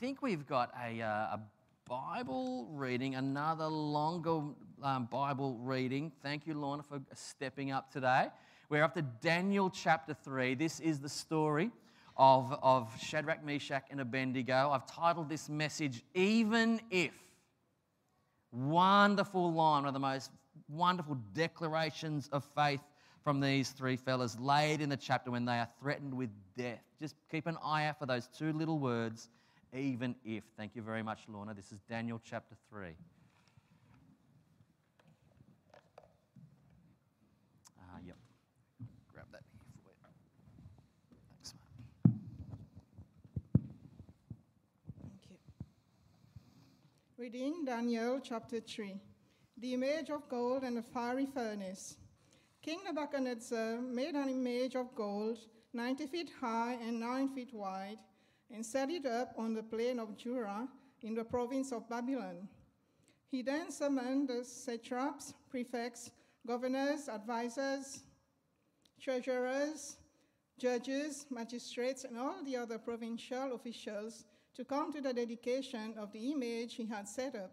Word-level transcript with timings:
think 0.00 0.22
we've 0.22 0.46
got 0.46 0.72
a, 0.82 1.02
uh, 1.02 1.36
a 1.36 1.40
Bible 1.86 2.66
reading, 2.72 3.16
another 3.16 3.66
longer 3.66 4.40
um, 4.82 5.04
Bible 5.10 5.58
reading. 5.60 6.10
Thank 6.22 6.46
you, 6.46 6.54
Lorna, 6.54 6.82
for 6.82 7.02
stepping 7.14 7.70
up 7.70 7.92
today. 7.92 8.28
We're 8.70 8.82
up 8.82 8.94
to 8.94 9.02
Daniel 9.02 9.68
chapter 9.68 10.14
3. 10.14 10.54
This 10.54 10.80
is 10.80 11.00
the 11.00 11.08
story 11.10 11.70
of, 12.16 12.58
of 12.62 12.90
Shadrach, 12.98 13.44
Meshach, 13.44 13.88
and 13.90 14.00
Abednego. 14.00 14.70
I've 14.70 14.86
titled 14.86 15.28
this 15.28 15.50
message, 15.50 16.02
Even 16.14 16.80
If. 16.90 17.12
Wonderful 18.52 19.52
line, 19.52 19.82
one 19.82 19.86
of 19.88 19.92
the 19.92 20.00
most 20.00 20.30
wonderful 20.70 21.18
declarations 21.34 22.26
of 22.32 22.42
faith 22.56 22.80
from 23.22 23.38
these 23.38 23.68
three 23.68 23.96
fellas 23.96 24.38
laid 24.40 24.80
in 24.80 24.88
the 24.88 24.96
chapter 24.96 25.30
when 25.30 25.44
they 25.44 25.58
are 25.58 25.68
threatened 25.78 26.14
with 26.14 26.30
death. 26.56 26.80
Just 26.98 27.16
keep 27.30 27.46
an 27.46 27.58
eye 27.62 27.84
out 27.84 27.98
for 27.98 28.06
those 28.06 28.28
two 28.28 28.54
little 28.54 28.78
words, 28.78 29.28
even 29.72 30.14
if. 30.24 30.44
Thank 30.56 30.74
you 30.74 30.82
very 30.82 31.02
much, 31.02 31.20
Lorna. 31.28 31.54
This 31.54 31.72
is 31.72 31.80
Daniel 31.88 32.20
chapter 32.22 32.54
3. 32.70 32.88
Ah, 37.78 37.98
yep. 38.04 38.16
Grab 39.12 39.26
that. 39.32 39.42
Thanks. 41.32 41.54
Thank 45.00 45.12
you. 45.30 45.36
Reading 47.16 47.64
Daniel 47.64 48.20
chapter 48.22 48.60
3. 48.60 49.00
The 49.58 49.74
image 49.74 50.10
of 50.10 50.28
gold 50.28 50.64
and 50.64 50.76
the 50.76 50.82
fiery 50.82 51.26
furnace. 51.26 51.96
King 52.62 52.80
Nebuchadnezzar 52.84 53.80
made 53.80 54.14
an 54.14 54.28
image 54.28 54.74
of 54.74 54.94
gold, 54.94 55.38
90 55.72 56.06
feet 56.06 56.30
high 56.40 56.76
and 56.82 57.00
9 57.00 57.28
feet 57.28 57.54
wide, 57.54 57.98
and 58.52 58.64
set 58.64 58.90
it 58.90 59.06
up 59.06 59.32
on 59.36 59.54
the 59.54 59.62
plain 59.62 59.98
of 59.98 60.16
Dura 60.16 60.68
in 61.02 61.14
the 61.14 61.24
province 61.24 61.72
of 61.72 61.88
Babylon. 61.88 62.48
He 63.30 63.42
then 63.42 63.70
summoned 63.70 64.28
the 64.28 64.44
satraps, 64.44 65.34
prefects, 65.50 66.10
governors, 66.46 67.08
advisors, 67.08 68.00
treasurers, 69.00 69.96
judges, 70.58 71.26
magistrates, 71.30 72.04
and 72.04 72.18
all 72.18 72.42
the 72.44 72.56
other 72.56 72.78
provincial 72.78 73.54
officials 73.54 74.24
to 74.54 74.64
come 74.64 74.92
to 74.92 75.00
the 75.00 75.12
dedication 75.12 75.94
of 75.96 76.12
the 76.12 76.32
image 76.32 76.74
he 76.74 76.86
had 76.86 77.08
set 77.08 77.34
up. 77.34 77.52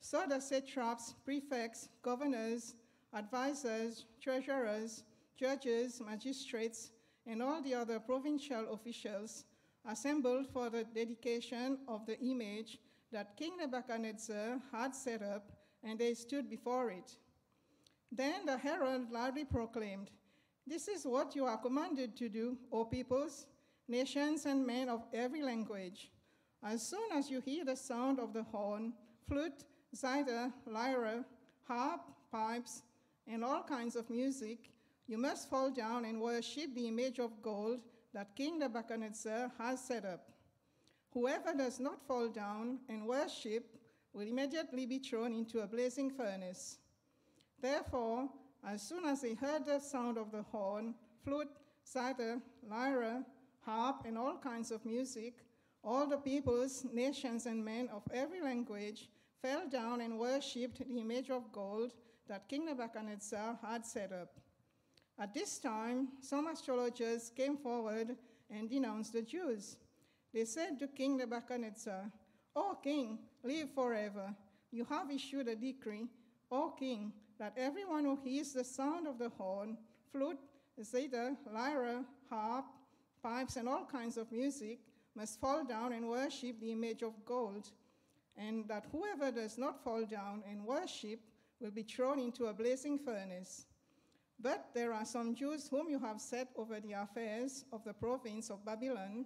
So 0.00 0.24
the 0.28 0.40
satraps, 0.40 1.14
prefects, 1.24 1.88
governors, 2.02 2.74
advisors, 3.14 4.04
treasurers, 4.20 5.04
judges, 5.36 6.02
magistrates, 6.04 6.90
and 7.26 7.40
all 7.40 7.62
the 7.62 7.74
other 7.74 8.00
provincial 8.00 8.72
officials 8.72 9.44
assembled 9.88 10.46
for 10.52 10.70
the 10.70 10.84
dedication 10.84 11.78
of 11.88 12.06
the 12.06 12.18
image 12.20 12.78
that 13.10 13.36
King 13.36 13.56
Nebuchadnezzar 13.58 14.60
had 14.70 14.94
set 14.94 15.22
up, 15.22 15.50
and 15.82 15.98
they 15.98 16.14
stood 16.14 16.48
before 16.48 16.90
it. 16.90 17.16
Then 18.10 18.46
the 18.46 18.58
herald 18.58 19.10
loudly 19.10 19.44
proclaimed, 19.44 20.10
This 20.66 20.88
is 20.88 21.04
what 21.04 21.34
you 21.34 21.44
are 21.44 21.56
commanded 21.56 22.16
to 22.16 22.28
do, 22.28 22.56
O 22.70 22.84
peoples, 22.84 23.46
nations, 23.88 24.46
and 24.46 24.66
men 24.66 24.88
of 24.88 25.02
every 25.12 25.42
language. 25.42 26.10
As 26.62 26.86
soon 26.86 27.10
as 27.12 27.30
you 27.30 27.40
hear 27.40 27.64
the 27.64 27.76
sound 27.76 28.20
of 28.20 28.32
the 28.32 28.44
horn, 28.44 28.92
flute, 29.26 29.64
zither, 29.94 30.52
lyre, 30.66 31.24
harp, 31.66 32.02
pipes, 32.30 32.82
and 33.26 33.44
all 33.44 33.62
kinds 33.62 33.96
of 33.96 34.08
music, 34.08 34.70
you 35.06 35.18
must 35.18 35.50
fall 35.50 35.70
down 35.70 36.04
and 36.04 36.20
worship 36.20 36.74
the 36.74 36.86
image 36.86 37.18
of 37.18 37.42
gold 37.42 37.80
that 38.14 38.36
King 38.36 38.58
Nebuchadnezzar 38.58 39.52
has 39.58 39.80
set 39.80 40.04
up. 40.04 40.30
Whoever 41.12 41.54
does 41.54 41.80
not 41.80 42.06
fall 42.06 42.28
down 42.28 42.78
and 42.88 43.06
worship 43.06 43.64
will 44.12 44.26
immediately 44.26 44.86
be 44.86 44.98
thrown 44.98 45.32
into 45.32 45.60
a 45.60 45.66
blazing 45.66 46.10
furnace. 46.10 46.78
Therefore, 47.60 48.28
as 48.66 48.82
soon 48.82 49.04
as 49.06 49.22
they 49.22 49.34
heard 49.34 49.66
the 49.66 49.78
sound 49.78 50.18
of 50.18 50.30
the 50.30 50.42
horn, 50.42 50.94
flute, 51.24 51.48
zither, 51.86 52.40
lyre, 52.68 53.24
harp, 53.60 54.04
and 54.06 54.18
all 54.18 54.36
kinds 54.36 54.70
of 54.70 54.84
music, 54.84 55.34
all 55.84 56.06
the 56.06 56.16
peoples, 56.16 56.84
nations, 56.92 57.46
and 57.46 57.64
men 57.64 57.88
of 57.88 58.02
every 58.12 58.40
language 58.40 59.08
fell 59.40 59.68
down 59.68 60.00
and 60.00 60.18
worshipped 60.18 60.78
the 60.78 61.00
image 61.00 61.30
of 61.30 61.52
gold 61.52 61.92
that 62.28 62.48
King 62.48 62.66
Nebuchadnezzar 62.66 63.58
had 63.62 63.84
set 63.84 64.12
up. 64.12 64.41
At 65.18 65.34
this 65.34 65.58
time, 65.58 66.08
some 66.20 66.48
astrologers 66.48 67.30
came 67.36 67.56
forward 67.56 68.16
and 68.50 68.68
denounced 68.68 69.12
the 69.12 69.22
Jews. 69.22 69.76
They 70.32 70.44
said 70.44 70.78
to 70.78 70.88
King 70.88 71.18
Nebuchadnezzar, 71.18 72.10
O 72.56 72.78
king, 72.82 73.18
live 73.42 73.70
forever. 73.74 74.34
You 74.70 74.84
have 74.86 75.10
issued 75.10 75.48
a 75.48 75.56
decree, 75.56 76.08
O 76.50 76.70
king, 76.70 77.12
that 77.38 77.54
everyone 77.56 78.04
who 78.04 78.18
hears 78.22 78.52
the 78.52 78.64
sound 78.64 79.06
of 79.06 79.18
the 79.18 79.28
horn, 79.30 79.76
flute, 80.10 80.38
zither, 80.82 81.36
lyre, 81.52 82.04
harp, 82.28 82.64
pipes, 83.22 83.56
and 83.56 83.68
all 83.68 83.84
kinds 83.84 84.16
of 84.16 84.32
music 84.32 84.80
must 85.14 85.40
fall 85.40 85.64
down 85.64 85.92
and 85.92 86.08
worship 86.08 86.58
the 86.60 86.72
image 86.72 87.02
of 87.02 87.12
gold, 87.24 87.68
and 88.36 88.66
that 88.68 88.86
whoever 88.90 89.30
does 89.30 89.58
not 89.58 89.82
fall 89.84 90.04
down 90.04 90.42
and 90.48 90.64
worship 90.64 91.20
will 91.60 91.70
be 91.70 91.82
thrown 91.82 92.18
into 92.18 92.46
a 92.46 92.52
blazing 92.52 92.98
furnace. 92.98 93.66
But 94.42 94.70
there 94.74 94.92
are 94.92 95.04
some 95.04 95.36
Jews 95.36 95.68
whom 95.68 95.88
you 95.88 96.00
have 96.00 96.20
set 96.20 96.48
over 96.56 96.80
the 96.80 96.94
affairs 96.94 97.64
of 97.72 97.84
the 97.84 97.92
province 97.92 98.50
of 98.50 98.64
Babylon 98.64 99.24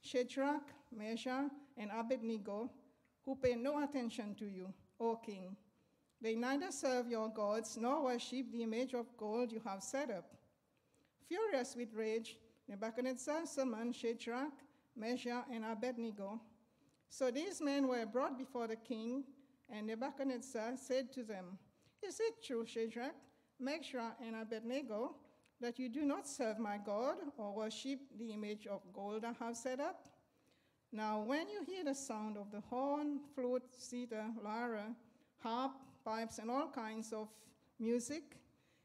Shadrach, 0.00 0.70
Meshach, 0.94 1.50
and 1.76 1.90
Abednego, 1.90 2.70
who 3.24 3.34
pay 3.36 3.54
no 3.54 3.82
attention 3.82 4.34
to 4.36 4.44
you, 4.44 4.72
O 5.00 5.16
king. 5.16 5.56
They 6.20 6.34
neither 6.34 6.70
serve 6.70 7.08
your 7.08 7.28
gods 7.30 7.76
nor 7.80 8.04
worship 8.04 8.52
the 8.52 8.62
image 8.62 8.94
of 8.94 9.16
gold 9.16 9.50
you 9.50 9.60
have 9.64 9.82
set 9.82 10.10
up. 10.10 10.36
Furious 11.26 11.74
with 11.74 11.92
rage, 11.94 12.36
Nebuchadnezzar 12.68 13.46
summoned 13.46 13.96
Shadrach, 13.96 14.52
Meshach, 14.94 15.46
and 15.50 15.64
Abednego. 15.64 16.40
So 17.08 17.30
these 17.30 17.60
men 17.60 17.88
were 17.88 18.06
brought 18.06 18.38
before 18.38 18.68
the 18.68 18.76
king, 18.76 19.24
and 19.70 19.86
Nebuchadnezzar 19.86 20.76
said 20.76 21.12
to 21.12 21.24
them, 21.24 21.58
Is 22.02 22.20
it 22.20 22.44
true, 22.44 22.66
Shadrach, 22.66 23.14
Meshach, 23.64 24.16
and 24.24 24.36
Abednego, 24.36 25.16
that 25.60 25.78
you 25.78 25.88
do 25.88 26.04
not 26.04 26.28
serve 26.28 26.58
my 26.58 26.78
God 26.84 27.16
or 27.38 27.54
worship 27.54 28.00
the 28.18 28.32
image 28.32 28.66
of 28.66 28.80
gold 28.92 29.24
I 29.24 29.32
have 29.44 29.56
set 29.56 29.80
up? 29.80 30.08
Now, 30.92 31.22
when 31.22 31.48
you 31.48 31.64
hear 31.66 31.84
the 31.84 31.94
sound 31.94 32.36
of 32.36 32.52
the 32.52 32.60
horn, 32.60 33.20
flute, 33.34 33.64
zither, 33.80 34.26
lyre, 34.42 34.94
harp, 35.42 35.72
pipes, 36.04 36.38
and 36.38 36.50
all 36.50 36.68
kinds 36.68 37.12
of 37.12 37.28
music, 37.80 38.36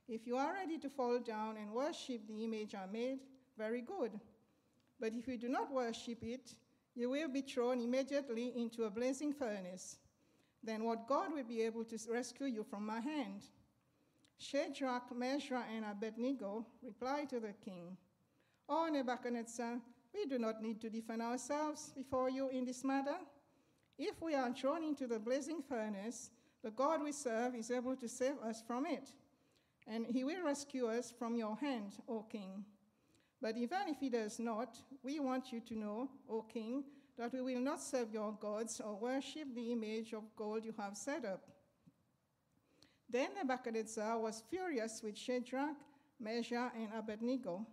if 0.07 0.25
you 0.25 0.37
are 0.37 0.53
ready 0.53 0.79
to 0.79 0.89
fall 0.89 1.19
down 1.19 1.57
and 1.57 1.71
worship 1.71 2.25
the 2.27 2.43
image 2.43 2.73
I 2.73 2.91
made, 2.91 3.19
very 3.57 3.81
good. 3.81 4.19
But 4.99 5.13
if 5.13 5.27
you 5.27 5.37
do 5.37 5.49
not 5.49 5.71
worship 5.71 6.23
it, 6.23 6.55
you 6.95 7.09
will 7.09 7.29
be 7.29 7.41
thrown 7.41 7.79
immediately 7.79 8.53
into 8.55 8.85
a 8.85 8.89
blazing 8.89 9.33
furnace. 9.33 9.97
Then 10.63 10.83
what 10.83 11.07
God 11.07 11.33
will 11.33 11.43
be 11.43 11.61
able 11.61 11.83
to 11.85 11.97
rescue 12.09 12.47
you 12.47 12.63
from 12.63 12.85
my 12.85 12.99
hand? 12.99 13.43
Shadrach, 14.39 15.15
Meshach, 15.15 15.65
and 15.75 15.85
Abednego 15.85 16.65
replied 16.81 17.29
to 17.29 17.39
the 17.39 17.53
king, 17.53 17.97
O 18.69 18.87
Nebuchadnezzar, 18.87 19.79
we 20.13 20.25
do 20.25 20.39
not 20.39 20.63
need 20.63 20.79
to 20.81 20.89
defend 20.89 21.21
ourselves 21.21 21.91
before 21.95 22.29
you 22.29 22.49
in 22.49 22.65
this 22.65 22.83
matter. 22.83 23.17
If 23.97 24.21
we 24.21 24.33
are 24.35 24.53
thrown 24.53 24.83
into 24.83 25.07
the 25.07 25.19
blazing 25.19 25.61
furnace, 25.61 26.31
the 26.63 26.71
God 26.71 27.03
we 27.03 27.11
serve 27.11 27.53
is 27.53 27.69
able 27.69 27.97
to 27.97 28.07
save 28.07 28.39
us 28.43 28.63
from 28.65 28.85
it, 28.85 29.09
and 29.85 30.05
he 30.05 30.23
will 30.23 30.43
rescue 30.43 30.87
us 30.87 31.11
from 31.11 31.35
your 31.35 31.57
hand, 31.57 31.93
O 32.07 32.21
king. 32.23 32.63
But 33.41 33.57
even 33.57 33.87
if 33.87 33.99
he 33.99 34.09
does 34.09 34.39
not, 34.39 34.77
we 35.03 35.19
want 35.19 35.51
you 35.51 35.59
to 35.61 35.77
know, 35.77 36.09
O 36.29 36.43
king, 36.43 36.85
that 37.17 37.33
we 37.33 37.41
will 37.41 37.59
not 37.59 37.81
serve 37.81 38.13
your 38.13 38.31
gods 38.39 38.79
or 38.79 38.95
worship 38.95 39.53
the 39.53 39.71
image 39.73 40.13
of 40.13 40.23
gold 40.37 40.63
you 40.63 40.73
have 40.77 40.95
set 40.95 41.25
up. 41.25 41.41
Then 43.09 43.29
Nebuchadnezzar 43.35 44.19
was 44.19 44.43
furious 44.49 45.01
with 45.03 45.17
Shadrach, 45.17 45.75
Meshach, 46.19 46.71
and 46.75 46.89
Abednego, 46.95 47.65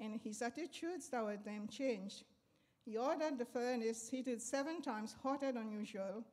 and 0.00 0.18
his 0.22 0.40
attitudes 0.40 1.08
toward 1.08 1.44
them 1.44 1.68
changed. 1.68 2.24
He 2.84 2.96
ordered 2.96 3.38
the 3.38 3.44
furnace 3.44 4.08
heated 4.08 4.40
seven 4.40 4.80
times 4.80 5.14
hotter 5.22 5.52
than 5.52 5.70
usual 5.70 6.24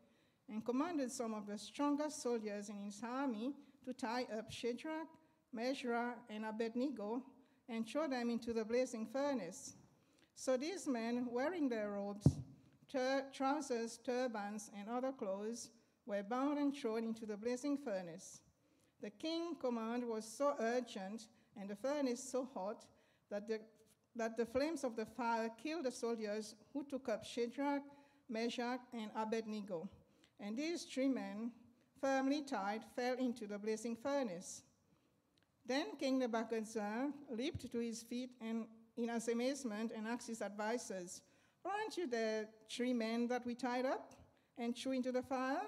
and 0.48 0.64
commanded 0.64 1.12
some 1.12 1.34
of 1.34 1.48
the 1.48 1.58
strongest 1.58 2.22
soldiers 2.22 2.70
in 2.70 2.78
his 2.84 3.02
army 3.04 3.54
to 3.84 3.94
tie 3.94 4.26
up 4.38 4.52
Shadrach, 4.52 5.08
Meshach, 5.52 6.16
and 6.30 6.46
Abednego 6.46 7.24
and 7.68 7.86
throw 7.86 8.08
them 8.08 8.30
into 8.30 8.54
the 8.54 8.64
blazing 8.64 9.06
furnace. 9.06 9.74
So 10.36 10.56
these 10.56 10.88
men, 10.88 11.28
wearing 11.30 11.68
their 11.68 11.92
robes, 11.92 12.28
tur- 12.90 13.26
trousers, 13.34 14.00
turbans, 14.06 14.70
and 14.78 14.88
other 14.90 15.12
clothes, 15.12 15.72
were 16.06 16.24
bound 16.24 16.58
and 16.58 16.76
thrown 16.76 17.04
into 17.04 17.26
the 17.26 17.38
blazing 17.38 17.78
furnace. 17.78 18.42
The 19.06 19.12
king's 19.12 19.58
command 19.62 20.04
was 20.04 20.26
so 20.26 20.56
urgent 20.60 21.28
and 21.56 21.70
the 21.70 21.76
furnace 21.76 22.24
so 22.24 22.50
hot 22.56 22.86
that 23.30 23.48
the, 23.48 23.60
that 24.16 24.36
the 24.36 24.48
flames 24.48 24.84
of 24.84 24.96
the 24.96 25.06
fire 25.06 25.52
killed 25.62 25.86
the 25.86 25.92
soldiers 25.92 26.56
who 26.74 26.84
took 26.84 27.08
up 27.08 27.24
Shadrach, 27.24 27.84
Meshach, 28.28 28.80
and 28.94 29.12
Abednego. 29.16 29.88
And 30.40 30.58
these 30.58 30.86
three 30.86 31.08
men, 31.08 31.52
firmly 32.02 32.42
tied, 32.42 32.82
fell 32.96 33.16
into 33.18 33.46
the 33.46 33.60
blazing 33.60 33.96
furnace. 33.96 34.64
Then 35.68 35.96
King 36.00 36.18
Nebuchadnezzar 36.18 37.12
leaped 37.30 37.72
to 37.72 37.78
his 37.78 38.02
feet 38.02 38.32
and 38.42 38.66
in 38.98 39.12
amazement 39.12 39.92
and 39.96 40.08
asked 40.08 40.30
his 40.30 40.42
advisers, 40.42 41.22
Aren't 41.64 41.96
you 41.96 42.08
the 42.08 42.48
three 42.72 42.94
men 42.94 43.28
that 43.28 43.46
we 43.46 43.54
tied 43.54 43.86
up 43.86 44.16
and 44.58 44.76
threw 44.76 44.94
into 44.94 45.12
the 45.12 45.22
fire? 45.22 45.62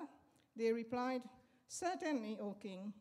They 0.55 0.73
replied, 0.73 1.21
Certainly, 1.67 2.39
O 2.41 2.53
king. 2.59 2.93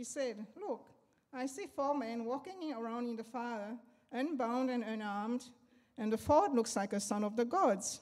He 0.00 0.04
said, 0.04 0.46
Look, 0.58 0.88
I 1.30 1.44
see 1.44 1.66
four 1.76 1.94
men 1.94 2.24
walking 2.24 2.72
around 2.72 3.10
in 3.10 3.16
the 3.16 3.22
fire, 3.22 3.76
unbound 4.10 4.70
and 4.70 4.82
unarmed, 4.82 5.44
and 5.98 6.10
the 6.10 6.16
fourth 6.16 6.54
looks 6.54 6.74
like 6.74 6.94
a 6.94 7.00
son 7.00 7.22
of 7.22 7.36
the 7.36 7.44
gods. 7.44 8.00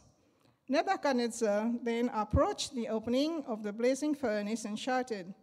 Nebuchadnezzar 0.68 1.72
then 1.82 2.08
approached 2.14 2.72
the 2.72 2.86
opening 2.86 3.42
of 3.48 3.64
the 3.64 3.72
blazing 3.72 4.14
furnace 4.14 4.64
and 4.64 4.78
shouted, 4.78 5.34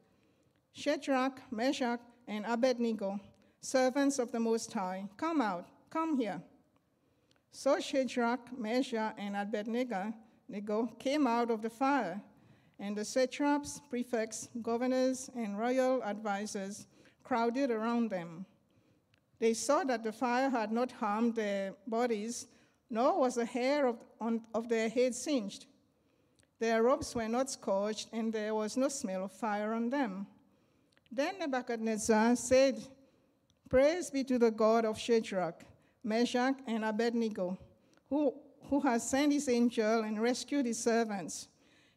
Shadrach, 0.71 1.41
Meshach, 1.51 1.99
and 2.25 2.45
Abednego, 2.45 3.19
servants 3.59 4.17
of 4.17 4.31
the 4.31 4.39
Most 4.39 4.71
High, 4.71 5.09
come 5.17 5.41
out, 5.41 5.67
come 5.89 6.17
here. 6.17 6.41
So 7.51 7.81
Shadrach, 7.81 8.57
Meshach, 8.57 9.13
and 9.17 9.35
Abednego 9.35 10.13
came 10.99 11.27
out 11.27 11.51
of 11.51 11.61
the 11.61 11.69
fire, 11.69 12.21
and 12.79 12.95
the 12.95 13.05
satraps, 13.05 13.81
prefects, 13.89 14.49
governors, 14.61 15.29
and 15.35 15.57
royal 15.57 16.03
advisers 16.03 16.87
crowded 17.23 17.71
around 17.71 18.09
them. 18.09 18.45
They 19.39 19.53
saw 19.53 19.83
that 19.83 20.03
the 20.03 20.11
fire 20.11 20.49
had 20.49 20.71
not 20.71 20.91
harmed 20.91 21.35
their 21.35 21.73
bodies, 21.87 22.47
nor 22.89 23.19
was 23.19 23.35
the 23.35 23.45
hair 23.45 23.87
of, 23.87 23.97
on, 24.21 24.41
of 24.53 24.69
their 24.69 24.89
heads 24.89 25.21
singed. 25.21 25.65
Their 26.59 26.83
robes 26.83 27.13
were 27.13 27.27
not 27.27 27.49
scorched, 27.49 28.09
and 28.13 28.31
there 28.31 28.55
was 28.55 28.77
no 28.77 28.87
smell 28.87 29.25
of 29.25 29.31
fire 29.31 29.73
on 29.73 29.89
them. 29.89 30.27
Then 31.11 31.39
Nebuchadnezzar 31.39 32.35
said, 32.35 32.81
Praise 33.69 34.09
be 34.09 34.23
to 34.25 34.37
the 34.37 34.51
God 34.51 34.85
of 34.85 34.97
Shadrach, 34.97 35.65
Meshach, 36.03 36.55
and 36.67 36.85
Abednego, 36.85 37.57
who, 38.09 38.33
who 38.69 38.79
has 38.81 39.09
sent 39.09 39.33
his 39.33 39.49
angel 39.49 40.01
and 40.03 40.21
rescued 40.21 40.65
his 40.65 40.81
servants. 40.81 41.47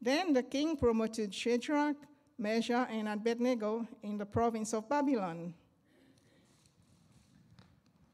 Then 0.00 0.32
the 0.32 0.42
king 0.42 0.76
promoted 0.76 1.34
Shadrach, 1.34 1.96
Meshach, 2.38 2.88
and 2.90 3.08
Abednego 3.08 3.86
in 4.02 4.16
the 4.16 4.26
province 4.26 4.72
of 4.72 4.88
Babylon. 4.88 5.54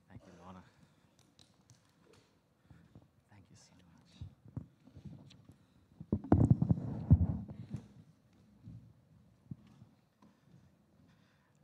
Thank 0.09 0.23
you, 0.27 0.33
Lorna. 0.43 0.63
Thank 3.31 3.45
you 3.51 3.57
so 3.59 3.75
much. 3.93 4.23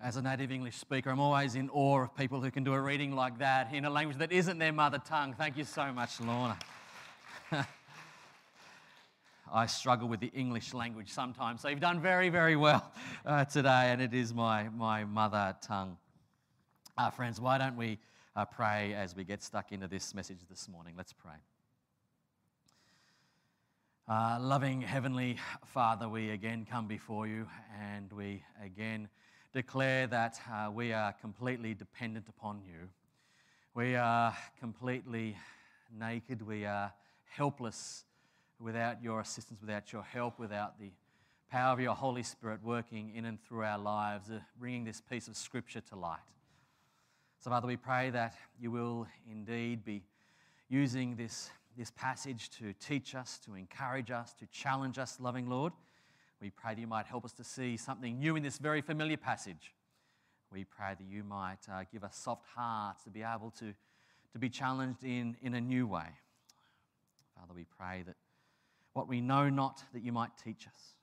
As 0.02 0.16
a 0.16 0.22
native 0.22 0.52
English 0.52 0.76
speaker, 0.76 1.08
I'm 1.08 1.20
always 1.20 1.54
in 1.54 1.70
awe 1.70 2.02
of 2.02 2.14
people 2.14 2.42
who 2.42 2.50
can 2.50 2.62
do 2.62 2.74
a 2.74 2.80
reading 2.80 3.16
like 3.16 3.38
that 3.38 3.72
in 3.72 3.86
a 3.86 3.90
language 3.90 4.18
that 4.18 4.32
isn't 4.32 4.58
their 4.58 4.72
mother 4.72 4.98
tongue. 4.98 5.32
Thank 5.32 5.56
you 5.56 5.64
so 5.64 5.90
much, 5.94 6.20
Lorna. 6.20 6.58
I 9.52 9.66
struggle 9.66 10.08
with 10.08 10.20
the 10.20 10.28
English 10.28 10.74
language 10.74 11.10
sometimes. 11.10 11.62
So 11.62 11.68
you've 11.68 11.80
done 11.80 12.00
very, 12.00 12.28
very 12.28 12.56
well 12.56 12.92
uh, 13.26 13.44
today, 13.44 13.90
and 13.90 14.00
it 14.00 14.14
is 14.14 14.32
my, 14.32 14.68
my 14.68 15.04
mother 15.04 15.56
tongue. 15.60 15.96
Uh, 16.96 17.10
friends, 17.10 17.40
why 17.40 17.58
don't 17.58 17.76
we 17.76 17.98
uh, 18.36 18.44
pray 18.44 18.94
as 18.94 19.16
we 19.16 19.24
get 19.24 19.42
stuck 19.42 19.72
into 19.72 19.88
this 19.88 20.14
message 20.14 20.38
this 20.48 20.68
morning? 20.68 20.94
Let's 20.96 21.12
pray. 21.12 21.34
Uh, 24.08 24.38
loving 24.40 24.80
Heavenly 24.82 25.36
Father, 25.66 26.08
we 26.08 26.30
again 26.30 26.66
come 26.68 26.86
before 26.86 27.26
you 27.26 27.46
and 27.80 28.12
we 28.12 28.42
again 28.62 29.08
declare 29.52 30.06
that 30.06 30.40
uh, 30.52 30.70
we 30.70 30.92
are 30.92 31.12
completely 31.12 31.74
dependent 31.74 32.28
upon 32.28 32.60
you. 32.64 32.88
We 33.74 33.96
are 33.96 34.36
completely 34.58 35.36
naked. 35.96 36.46
We 36.46 36.66
are 36.66 36.92
helpless 37.24 38.04
without 38.60 39.02
your 39.02 39.20
assistance, 39.20 39.60
without 39.60 39.92
your 39.92 40.02
help, 40.02 40.38
without 40.38 40.78
the 40.78 40.90
power 41.50 41.72
of 41.72 41.80
your 41.80 41.94
Holy 41.94 42.22
Spirit 42.22 42.60
working 42.62 43.14
in 43.14 43.24
and 43.24 43.42
through 43.42 43.64
our 43.64 43.78
lives, 43.78 44.30
uh, 44.30 44.38
bringing 44.58 44.84
this 44.84 45.00
piece 45.00 45.26
of 45.26 45.36
Scripture 45.36 45.80
to 45.80 45.96
light. 45.96 46.18
So, 47.40 47.50
Father, 47.50 47.66
we 47.66 47.76
pray 47.76 48.10
that 48.10 48.34
you 48.60 48.70
will 48.70 49.06
indeed 49.28 49.84
be 49.84 50.02
using 50.68 51.16
this, 51.16 51.50
this 51.76 51.90
passage 51.90 52.50
to 52.58 52.72
teach 52.74 53.14
us, 53.14 53.40
to 53.46 53.54
encourage 53.54 54.10
us, 54.10 54.34
to 54.34 54.46
challenge 54.46 54.98
us, 54.98 55.18
loving 55.18 55.48
Lord. 55.48 55.72
We 56.40 56.50
pray 56.50 56.74
that 56.74 56.80
you 56.80 56.86
might 56.86 57.06
help 57.06 57.24
us 57.24 57.32
to 57.32 57.44
see 57.44 57.76
something 57.76 58.18
new 58.18 58.36
in 58.36 58.42
this 58.42 58.58
very 58.58 58.82
familiar 58.82 59.16
passage. 59.16 59.74
We 60.52 60.64
pray 60.64 60.94
that 60.98 61.06
you 61.06 61.24
might 61.24 61.58
uh, 61.72 61.84
give 61.92 62.04
us 62.04 62.16
soft 62.16 62.44
hearts 62.54 63.04
to 63.04 63.10
be 63.10 63.22
able 63.22 63.50
to, 63.58 63.72
to 64.32 64.38
be 64.38 64.48
challenged 64.48 65.04
in, 65.04 65.36
in 65.42 65.54
a 65.54 65.60
new 65.60 65.86
way. 65.86 66.08
Father, 67.36 67.54
we 67.54 67.64
pray 67.64 68.02
that 68.06 68.16
what 68.92 69.08
we 69.08 69.20
know 69.20 69.48
not, 69.48 69.82
that 69.92 70.02
you 70.02 70.12
might 70.12 70.30
teach 70.42 70.66
us. 70.66 70.94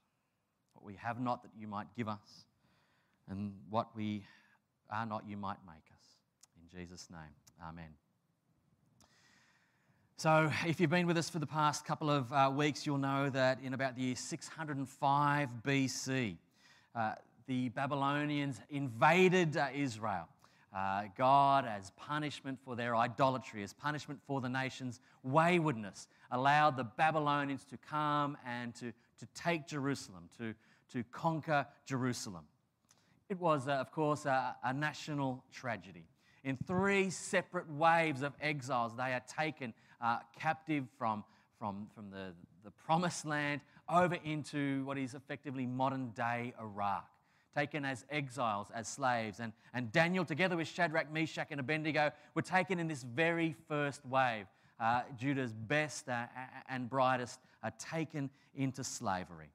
What 0.74 0.84
we 0.84 0.96
have 0.96 1.20
not, 1.20 1.44
that 1.44 1.52
you 1.58 1.68
might 1.68 1.88
give 1.96 2.08
us. 2.08 2.46
And 3.30 3.54
what 3.70 3.96
we 3.96 4.24
are 4.90 5.06
not, 5.06 5.24
you 5.28 5.38
might 5.38 5.58
make 5.66 5.76
us. 5.94 6.06
In 6.62 6.80
Jesus' 6.80 7.10
name, 7.10 7.20
amen. 7.68 7.90
So, 10.20 10.52
if 10.66 10.80
you've 10.80 10.90
been 10.90 11.06
with 11.06 11.18
us 11.18 11.30
for 11.30 11.40
the 11.40 11.46
past 11.46 11.86
couple 11.86 12.10
of 12.10 12.34
uh, 12.34 12.52
weeks, 12.54 12.86
you'll 12.86 12.98
know 12.98 13.30
that 13.30 13.60
in 13.62 13.74
about 13.74 13.96
the 13.96 14.02
year 14.02 14.16
605 14.16 15.50
BC, 15.64 16.38
uh, 16.96 17.14
the 17.46 17.70
Babylonians 17.70 18.60
invaded 18.70 19.58
uh, 19.58 19.68
Israel. 19.76 20.28
Uh, 20.76 21.04
God, 21.18 21.66
as 21.66 21.92
punishment 21.92 22.60
for 22.64 22.76
their 22.76 22.96
idolatry, 22.96 23.64
as 23.64 23.74
punishment 23.74 24.20
for 24.28 24.42
the 24.42 24.50
nation's 24.50 25.00
waywardness, 25.24 26.08
allowed 26.30 26.76
the 26.76 26.84
Babylonians 26.84 27.64
to 27.66 27.78
come 27.78 28.38
and 28.46 28.76
to, 28.76 28.92
to 29.20 29.26
take 29.34 29.66
Jerusalem, 29.66 30.30
to, 30.38 30.54
to 30.92 31.04
conquer 31.12 31.66
Jerusalem. 31.86 32.44
It 33.30 33.40
was, 33.40 33.68
uh, 33.68 33.72
of 33.72 33.92
course, 33.92 34.26
a, 34.26 34.56
a 34.64 34.74
national 34.74 35.44
tragedy. 35.52 36.06
In 36.44 36.58
three 36.58 37.10
separate 37.10 37.70
waves 37.70 38.22
of 38.22 38.34
exiles, 38.42 38.94
they 38.96 39.14
are 39.14 39.24
taken 39.38 39.74
uh, 40.02 40.20
captive 40.40 40.86
from, 40.98 41.24
from, 41.60 41.88
from 41.96 42.10
the, 42.10 42.34
the 42.64 42.72
promised 42.72 43.26
land 43.26 43.62
over 43.90 44.18
into 44.24 44.84
what 44.86 44.98
is 44.98 45.14
effectively 45.14 45.66
modern 45.66 46.10
day 46.10 46.54
Iraq, 46.60 47.10
taken 47.58 47.86
as 47.86 48.06
exiles, 48.12 48.68
as 48.74 48.88
slaves. 48.88 49.40
And, 49.40 49.52
and 49.74 49.92
Daniel, 49.92 50.24
together 50.24 50.56
with 50.56 50.68
Shadrach, 50.68 51.12
Meshach, 51.12 51.48
and 51.50 51.60
Abednego, 51.60 52.12
were 52.36 52.44
taken 52.44 52.80
in 52.80 52.88
this 52.88 53.02
very 53.02 53.56
first 53.68 54.06
wave. 54.06 54.46
Uh, 54.80 55.02
Judah's 55.18 55.54
best 55.54 56.08
uh, 56.08 56.26
and 56.70 56.88
brightest 56.88 57.40
are 57.64 57.74
taken 57.80 58.30
into 58.56 58.84
slavery. 58.84 59.50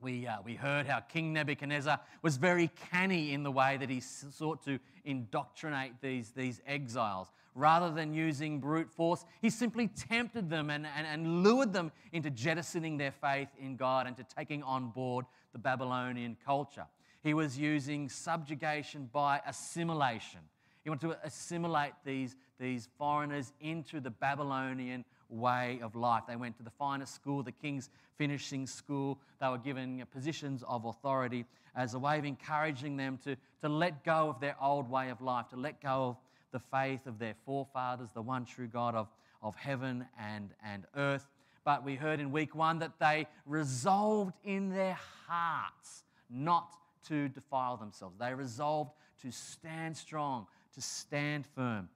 We, 0.00 0.26
uh, 0.26 0.38
we 0.42 0.54
heard 0.54 0.86
how 0.86 1.00
King 1.00 1.34
Nebuchadnezzar 1.34 2.00
was 2.22 2.38
very 2.38 2.70
canny 2.90 3.34
in 3.34 3.42
the 3.42 3.50
way 3.50 3.76
that 3.76 3.90
he 3.90 4.00
sought 4.00 4.64
to 4.64 4.78
indoctrinate 5.04 6.00
these, 6.00 6.30
these 6.30 6.62
exiles. 6.66 7.28
Rather 7.54 7.90
than 7.90 8.14
using 8.14 8.60
brute 8.60 8.90
force, 8.90 9.26
he 9.42 9.50
simply 9.50 9.88
tempted 9.88 10.48
them 10.48 10.70
and, 10.70 10.86
and, 10.96 11.06
and 11.06 11.42
lured 11.42 11.74
them 11.74 11.92
into 12.12 12.30
jettisoning 12.30 12.96
their 12.96 13.10
faith 13.10 13.48
in 13.60 13.76
God 13.76 14.06
and 14.06 14.16
to 14.16 14.24
taking 14.24 14.62
on 14.62 14.88
board 14.88 15.26
the 15.52 15.58
Babylonian 15.58 16.38
culture. 16.46 16.86
He 17.22 17.34
was 17.34 17.58
using 17.58 18.08
subjugation 18.08 19.08
by 19.12 19.40
assimilation. 19.46 20.40
He 20.82 20.90
wanted 20.90 21.08
to 21.08 21.18
assimilate 21.22 21.92
these, 22.04 22.36
these 22.58 22.88
foreigners 22.98 23.52
into 23.60 24.00
the 24.00 24.10
Babylonian 24.10 25.04
way 25.28 25.78
of 25.82 25.94
life. 25.94 26.24
They 26.26 26.36
went 26.36 26.56
to 26.56 26.62
the 26.62 26.70
finest 26.70 27.14
school, 27.14 27.42
the 27.42 27.52
king's 27.52 27.90
finishing 28.16 28.66
school. 28.66 29.18
They 29.40 29.48
were 29.48 29.58
given 29.58 30.00
uh, 30.00 30.04
positions 30.06 30.64
of 30.66 30.86
authority 30.86 31.44
as 31.76 31.94
a 31.94 31.98
way 31.98 32.18
of 32.18 32.24
encouraging 32.24 32.96
them 32.96 33.18
to, 33.24 33.36
to 33.60 33.68
let 33.68 34.04
go 34.04 34.28
of 34.30 34.40
their 34.40 34.56
old 34.60 34.90
way 34.90 35.10
of 35.10 35.20
life, 35.20 35.48
to 35.50 35.56
let 35.56 35.80
go 35.80 36.08
of 36.08 36.16
the 36.52 36.58
faith 36.58 37.06
of 37.06 37.18
their 37.18 37.34
forefathers, 37.44 38.08
the 38.12 38.22
one 38.22 38.44
true 38.44 38.66
God 38.66 38.94
of, 38.94 39.08
of 39.42 39.54
heaven 39.54 40.06
and, 40.18 40.50
and 40.64 40.84
earth. 40.96 41.28
But 41.64 41.84
we 41.84 41.94
heard 41.94 42.20
in 42.20 42.32
week 42.32 42.54
one 42.54 42.78
that 42.80 42.98
they 42.98 43.26
resolved 43.46 44.34
in 44.42 44.70
their 44.70 44.98
hearts 45.28 46.04
not 46.28 46.79
to 47.08 47.28
defile 47.28 47.76
themselves. 47.76 48.16
They 48.18 48.34
resolved 48.34 48.92
to 49.22 49.30
stand 49.30 49.96
strong, 49.96 50.46
to 50.74 50.80
stand 50.80 51.46
firm. 51.54 51.88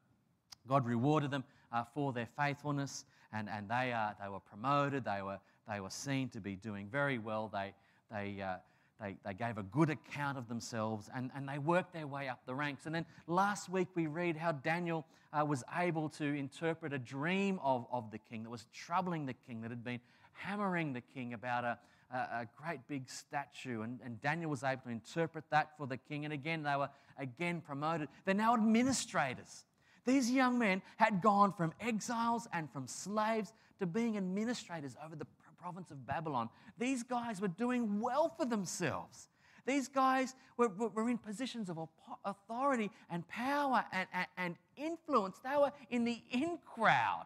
God 0.66 0.86
rewarded 0.86 1.30
them 1.30 1.44
uh, 1.72 1.84
for 1.94 2.12
their 2.12 2.28
faithfulness, 2.38 3.04
and, 3.32 3.48
and 3.48 3.68
they, 3.68 3.92
uh, 3.92 4.10
they 4.22 4.28
were 4.28 4.40
promoted. 4.40 5.04
They 5.04 5.22
were, 5.22 5.38
they 5.68 5.80
were 5.80 5.90
seen 5.90 6.28
to 6.30 6.40
be 6.40 6.56
doing 6.56 6.88
very 6.90 7.18
well. 7.18 7.50
They, 7.52 7.74
they, 8.10 8.40
uh, 8.40 8.56
they, 9.00 9.16
they 9.24 9.34
gave 9.34 9.58
a 9.58 9.62
good 9.62 9.90
account 9.90 10.38
of 10.38 10.48
themselves 10.48 11.10
and, 11.14 11.30
and 11.34 11.48
they 11.48 11.58
worked 11.58 11.92
their 11.92 12.06
way 12.06 12.28
up 12.28 12.40
the 12.46 12.54
ranks. 12.54 12.86
And 12.86 12.94
then 12.94 13.04
last 13.26 13.68
week 13.68 13.88
we 13.94 14.06
read 14.06 14.36
how 14.36 14.52
Daniel 14.52 15.04
uh, 15.32 15.44
was 15.44 15.64
able 15.76 16.08
to 16.10 16.24
interpret 16.24 16.92
a 16.92 16.98
dream 16.98 17.58
of, 17.62 17.86
of 17.90 18.10
the 18.10 18.18
king 18.18 18.44
that 18.44 18.50
was 18.50 18.66
troubling 18.72 19.26
the 19.26 19.34
king, 19.46 19.60
that 19.62 19.70
had 19.70 19.84
been 19.84 20.00
hammering 20.32 20.92
the 20.92 21.00
king 21.00 21.34
about 21.34 21.64
a, 21.64 21.78
a, 22.12 22.16
a 22.16 22.48
great 22.56 22.80
big 22.88 23.08
statue. 23.08 23.82
And, 23.82 24.00
and 24.04 24.20
Daniel 24.20 24.50
was 24.50 24.64
able 24.64 24.82
to 24.82 24.90
interpret 24.90 25.44
that 25.50 25.76
for 25.76 25.86
the 25.86 25.96
king. 25.96 26.24
And 26.24 26.32
again, 26.32 26.62
they 26.62 26.76
were 26.76 26.90
again 27.18 27.60
promoted. 27.60 28.08
They're 28.24 28.34
now 28.34 28.54
administrators. 28.54 29.64
These 30.06 30.30
young 30.30 30.58
men 30.58 30.82
had 30.96 31.22
gone 31.22 31.52
from 31.52 31.72
exiles 31.80 32.46
and 32.52 32.70
from 32.70 32.86
slaves 32.86 33.52
to 33.78 33.86
being 33.86 34.16
administrators 34.16 34.96
over 35.04 35.16
the 35.16 35.26
province 35.58 35.90
of 35.90 36.06
Babylon. 36.06 36.50
These 36.78 37.02
guys 37.02 37.40
were 37.40 37.48
doing 37.48 38.00
well 38.00 38.34
for 38.36 38.44
themselves. 38.44 39.28
These 39.66 39.88
guys 39.88 40.34
were, 40.58 40.68
were 40.68 41.08
in 41.08 41.16
positions 41.16 41.70
of 41.70 41.78
authority 42.24 42.90
and 43.08 43.26
power 43.28 43.82
and, 43.92 44.06
and, 44.12 44.26
and 44.36 44.56
influence. 44.76 45.38
They 45.42 45.56
were 45.56 45.72
in 45.88 46.04
the 46.04 46.20
in 46.30 46.58
crowd. 46.66 47.24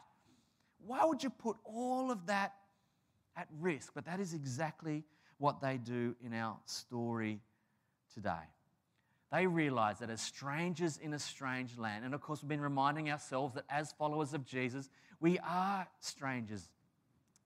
Why 0.87 1.05
would 1.05 1.23
you 1.23 1.31
put 1.31 1.57
all 1.65 2.13
of 2.13 2.27
that 2.27 2.55
at 3.39 3.49
risk? 3.61 3.93
But 3.95 4.05
that 4.05 4.21
is 4.21 4.35
exactly 4.35 5.05
what 5.39 5.61
they 5.61 5.79
do 5.79 6.15
in 6.23 6.35
our 6.35 6.59
story 6.67 7.41
today. 8.13 8.33
They 9.31 9.47
realize 9.47 9.99
that 10.01 10.11
as 10.11 10.21
strangers 10.21 10.99
in 10.99 11.13
a 11.15 11.19
strange 11.19 11.79
land, 11.79 12.05
and 12.05 12.15
of 12.15 12.21
course, 12.21 12.43
we've 12.43 12.49
been 12.49 12.61
reminding 12.61 13.11
ourselves 13.11 13.55
that 13.55 13.65
as 13.71 13.93
followers 13.93 14.35
of 14.35 14.45
Jesus, 14.45 14.89
we 15.21 15.39
are 15.41 15.87
strangers 16.01 16.69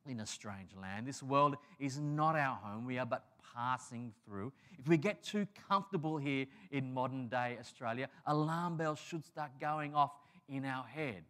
in 0.09 0.21
a 0.21 0.27
strange 0.27 0.71
land. 0.81 1.07
This 1.07 1.23
world 1.23 1.57
is 1.79 1.99
not 1.99 2.37
our 2.37 2.57
home. 2.57 2.87
We 2.87 2.99
are 2.99 3.07
but 3.07 3.25
passing 3.55 4.13
through. 4.25 4.53
If 4.79 4.89
we 4.89 4.97
get 4.97 5.23
too 5.23 5.47
comfortable 5.69 6.17
here 6.17 6.47
in 6.71 6.95
modern 6.95 7.29
day 7.29 7.57
Australia, 7.61 8.09
alarm 8.27 8.77
bells 8.77 8.99
should 8.99 9.25
start 9.25 9.51
going 9.61 9.95
off 9.95 10.13
in 10.49 10.65
our 10.65 10.85
head. 10.85 11.25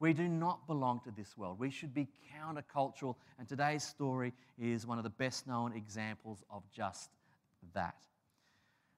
We 0.00 0.14
do 0.14 0.28
not 0.28 0.66
belong 0.66 1.00
to 1.04 1.10
this 1.10 1.36
world. 1.36 1.58
We 1.58 1.70
should 1.70 1.92
be 1.92 2.08
countercultural, 2.34 3.16
and 3.38 3.46
today's 3.46 3.84
story 3.84 4.32
is 4.58 4.86
one 4.86 4.96
of 4.96 5.04
the 5.04 5.10
best 5.10 5.46
known 5.46 5.74
examples 5.74 6.42
of 6.50 6.62
just 6.74 7.10
that. 7.74 7.96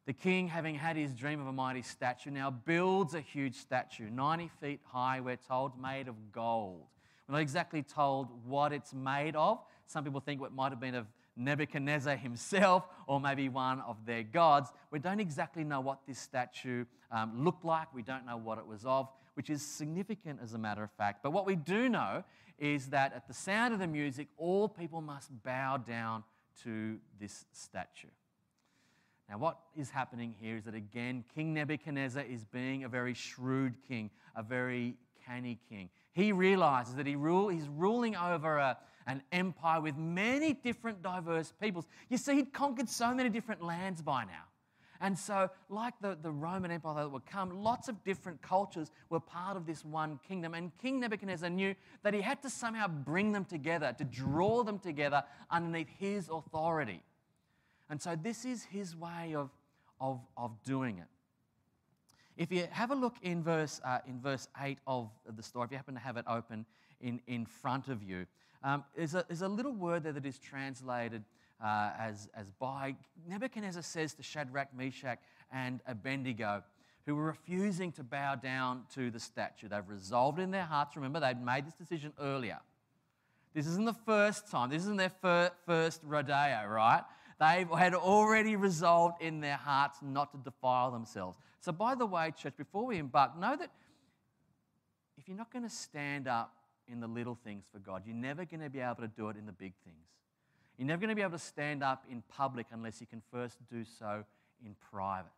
The 0.07 0.13
king, 0.13 0.47
having 0.47 0.77
had 0.77 0.97
his 0.97 1.13
dream 1.15 1.41
of 1.41 1.49
a 1.49 1.53
mighty 1.53 1.83
statue, 1.83 2.31
now 2.31 2.51
builds 2.51 3.15
a 3.15 3.21
huge 3.21 3.57
statue, 3.57 4.11
90 4.11 4.51
feet 4.61 4.81
high, 4.85 5.21
we're 5.21 5.37
told, 5.37 5.81
made 5.81 6.07
of 6.07 6.15
gold. 6.31 6.87
We're 7.29 7.35
not 7.35 7.43
exactly 7.43 7.83
told 7.83 8.29
what 8.47 8.73
it's 8.73 8.95
made 8.95 9.35
of. 9.35 9.59
Some 9.87 10.05
people 10.05 10.21
think 10.21 10.41
it 10.41 10.53
might 10.53 10.71
have 10.71 10.81
been 10.81 10.95
of 10.95 11.07
Nebuchadnezzar 11.37 12.17
himself 12.17 12.87
or 13.07 13.21
maybe 13.21 13.49
one 13.49 13.81
of 13.81 13.97
their 14.07 14.23
gods. 14.23 14.71
We 14.91 14.99
don't 14.99 15.21
exactly 15.21 15.65
know 15.65 15.81
what 15.81 16.01
this 16.07 16.19
statue 16.19 16.85
um, 17.11 17.45
looked 17.45 17.65
like. 17.65 17.93
We 17.93 18.03
don't 18.03 18.27
know 18.27 18.37
what 18.37 18.59
it 18.59 18.67
was 18.67 18.85
of, 18.85 19.09
which 19.35 19.51
is 19.51 19.63
significant 19.63 20.41
as 20.43 20.55
a 20.55 20.59
matter 20.59 20.83
of 20.83 20.91
fact. 20.93 21.23
But 21.23 21.33
what 21.33 21.47
we 21.47 21.57
do 21.57 21.89
know 21.89 22.25
is 22.59 22.89
that 22.89 23.13
at 23.15 23.27
the 23.27 23.35
sound 23.35 23.75
of 23.75 23.81
the 23.81 23.87
music, 23.87 24.29
all 24.37 24.69
people 24.69 25.01
must 25.01 25.31
bow 25.43 25.79
down 25.79 26.25
to 26.63 26.99
this 27.19 27.45
statue. 27.53 28.09
Now, 29.29 29.39
what 29.39 29.59
is 29.77 29.91
happening 29.91 30.35
here 30.39 30.57
is 30.57 30.65
that 30.65 30.75
again, 30.75 31.25
King 31.35 31.55
Nebuchadnezzar 31.55 32.23
is 32.23 32.45
being 32.45 32.85
a 32.85 32.89
very 32.89 33.15
shrewd 33.15 33.77
king, 33.89 34.11
a 34.37 34.43
very 34.43 34.97
canny 35.27 35.59
king. 35.69 35.89
He 36.13 36.33
realizes 36.33 36.95
that 36.97 37.07
he 37.07 37.17
rule, 37.17 37.49
he's 37.49 37.69
ruling 37.69 38.15
over 38.15 38.59
a, 38.59 38.77
an 39.07 39.23
empire 39.33 39.81
with 39.81 39.97
many 39.97 40.53
different 40.53 41.03
diverse 41.03 41.53
peoples. 41.61 41.87
You 42.11 42.19
see, 42.19 42.37
he'd 42.37 42.53
conquered 42.53 42.89
so 42.89 43.15
many 43.15 43.31
different 43.31 43.63
lands 43.63 44.03
by 44.03 44.25
now. 44.25 44.45
And 45.03 45.19
so, 45.19 45.51
like 45.69 45.95
the, 46.01 46.17
the 46.23 46.31
Roman 46.31 46.71
Empire 46.71 47.03
that 47.03 47.11
would 47.11 47.27
come, 47.27 47.51
lots 47.65 47.89
of 47.89 48.05
different 48.05 48.41
cultures 48.41 48.93
were 49.11 49.19
part 49.19 49.57
of 49.57 49.67
this 49.67 49.85
one 49.85 50.21
kingdom. 50.27 50.55
And 50.55 50.71
King 50.79 51.01
Nebuchadnezzar 51.01 51.51
knew 51.51 51.75
that 52.05 52.15
he 52.15 52.21
had 52.21 52.41
to 52.43 52.49
somehow 52.49 52.87
bring 52.87 53.33
them 53.33 53.45
together, 53.45 53.93
to 53.99 54.05
draw 54.05 54.63
them 54.63 54.79
together 54.79 55.25
underneath 55.51 55.89
his 55.99 56.29
authority. 56.33 57.03
And 57.91 58.01
so, 58.01 58.15
this 58.15 58.45
is 58.45 58.63
his 58.63 58.95
way 58.95 59.35
of, 59.35 59.51
of, 60.01 60.21
of 60.37 60.53
doing 60.63 60.99
it. 60.99 61.09
If 62.37 62.53
you 62.53 62.69
have 62.71 62.93
a 62.93 62.95
look 62.95 63.17
in 63.23 63.43
verse, 63.43 63.81
uh, 63.85 63.99
in 64.07 64.21
verse 64.21 64.47
8 64.63 64.79
of 64.87 65.11
the 65.35 65.43
story, 65.43 65.65
if 65.65 65.73
you 65.73 65.77
happen 65.79 65.95
to 65.95 66.01
have 66.01 66.17
it 66.17 66.27
open 66.29 66.65
in, 67.01 67.21
in 67.27 67.45
front 67.45 67.89
of 67.89 68.05
you, 68.05 68.25
um, 68.63 68.85
there's, 68.97 69.17
a, 69.17 69.25
there's 69.27 69.43
a 69.43 69.49
little 69.49 69.73
word 69.73 70.05
there 70.05 70.13
that 70.13 70.25
is 70.25 70.39
translated 70.39 71.25
uh, 71.63 71.91
as, 71.99 72.29
as 72.35 72.51
by. 72.51 72.97
Nebuchadnezzar 73.29 73.83
says 73.83 74.15
to 74.15 74.23
Shadrach, 74.23 74.69
Meshach, 74.77 75.19
and 75.53 75.81
Abednego, 75.87 76.63
who 77.07 77.15
were 77.17 77.25
refusing 77.25 77.93
to 77.93 78.03
bow 78.03 78.35
down 78.35 78.83
to 78.95 79.11
the 79.11 79.21
statue. 79.21 79.69
They've 79.69 79.89
resolved 79.89 80.39
in 80.39 80.51
their 80.51 80.65
hearts. 80.65 80.97
Remember, 80.97 81.21
they'd 81.21 81.43
made 81.43 81.67
this 81.67 81.75
decision 81.75 82.13
earlier. 82.21 82.59
This 83.55 83.67
isn't 83.67 83.85
the 83.85 83.97
first 84.07 84.51
time, 84.51 84.71
this 84.71 84.83
isn't 84.83 84.97
their 84.97 85.11
fir- 85.11 85.51
first 85.67 86.01
rodeo, 86.05 86.67
right? 86.67 87.03
They 87.39 87.67
had 87.77 87.95
already 87.95 88.57
resolved 88.57 89.21
in 89.21 89.41
their 89.41 89.57
hearts 89.57 89.99
not 90.01 90.31
to 90.33 90.39
defile 90.39 90.91
themselves. 90.91 91.37
So, 91.61 91.73
by 91.73 91.95
the 91.95 92.07
way, 92.07 92.33
church, 92.37 92.55
before 92.57 92.87
we 92.87 92.99
embark, 92.99 93.39
know 93.39 93.57
that 93.57 93.71
if 95.19 95.29
you're 95.29 95.37
not 95.37 95.53
going 95.53 95.65
to 95.65 95.71
stand 95.71 96.29
up 96.29 96.55
in 96.89 97.01
the 97.01 97.07
little 97.07 97.37
things 97.45 97.65
for 97.73 97.79
God, 97.79 98.03
you're 98.07 98.15
never 98.15 98.45
going 98.45 98.61
to 98.61 98.71
be 98.71 98.81
able 98.81 98.97
to 98.97 99.09
do 99.09 99.29
it 99.29 99.37
in 99.37 99.47
the 99.47 99.53
big 99.53 99.73
things. 99.85 100.07
You're 100.83 100.89
never 100.89 101.03
going 101.03 101.11
to 101.11 101.15
be 101.15 101.23
able 101.23 101.39
to 101.39 101.39
stand 101.39 101.85
up 101.85 102.03
in 102.11 102.25
public 102.29 102.67
unless 102.73 103.01
you 103.01 103.07
can 103.07 103.23
first 103.31 103.57
do 103.71 103.85
so 103.85 104.25
in 104.67 104.75
private. 104.91 105.31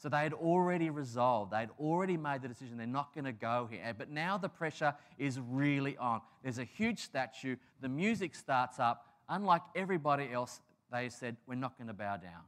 So 0.00 0.08
they 0.08 0.18
had 0.18 0.34
already 0.34 0.88
resolved, 0.88 1.50
they'd 1.50 1.70
already 1.80 2.16
made 2.16 2.42
the 2.42 2.48
decision 2.48 2.76
they're 2.76 2.86
not 2.86 3.12
going 3.12 3.24
to 3.24 3.32
go 3.32 3.66
here. 3.68 3.92
But 3.98 4.08
now 4.08 4.38
the 4.38 4.48
pressure 4.48 4.94
is 5.18 5.40
really 5.40 5.96
on. 5.96 6.20
There's 6.44 6.60
a 6.60 6.64
huge 6.64 7.00
statue, 7.00 7.56
the 7.80 7.88
music 7.88 8.36
starts 8.36 8.78
up. 8.78 9.08
Unlike 9.28 9.62
everybody 9.74 10.30
else, 10.32 10.60
they 10.92 11.08
said, 11.08 11.38
We're 11.48 11.56
not 11.56 11.76
going 11.76 11.88
to 11.88 11.94
bow 11.94 12.16
down. 12.18 12.44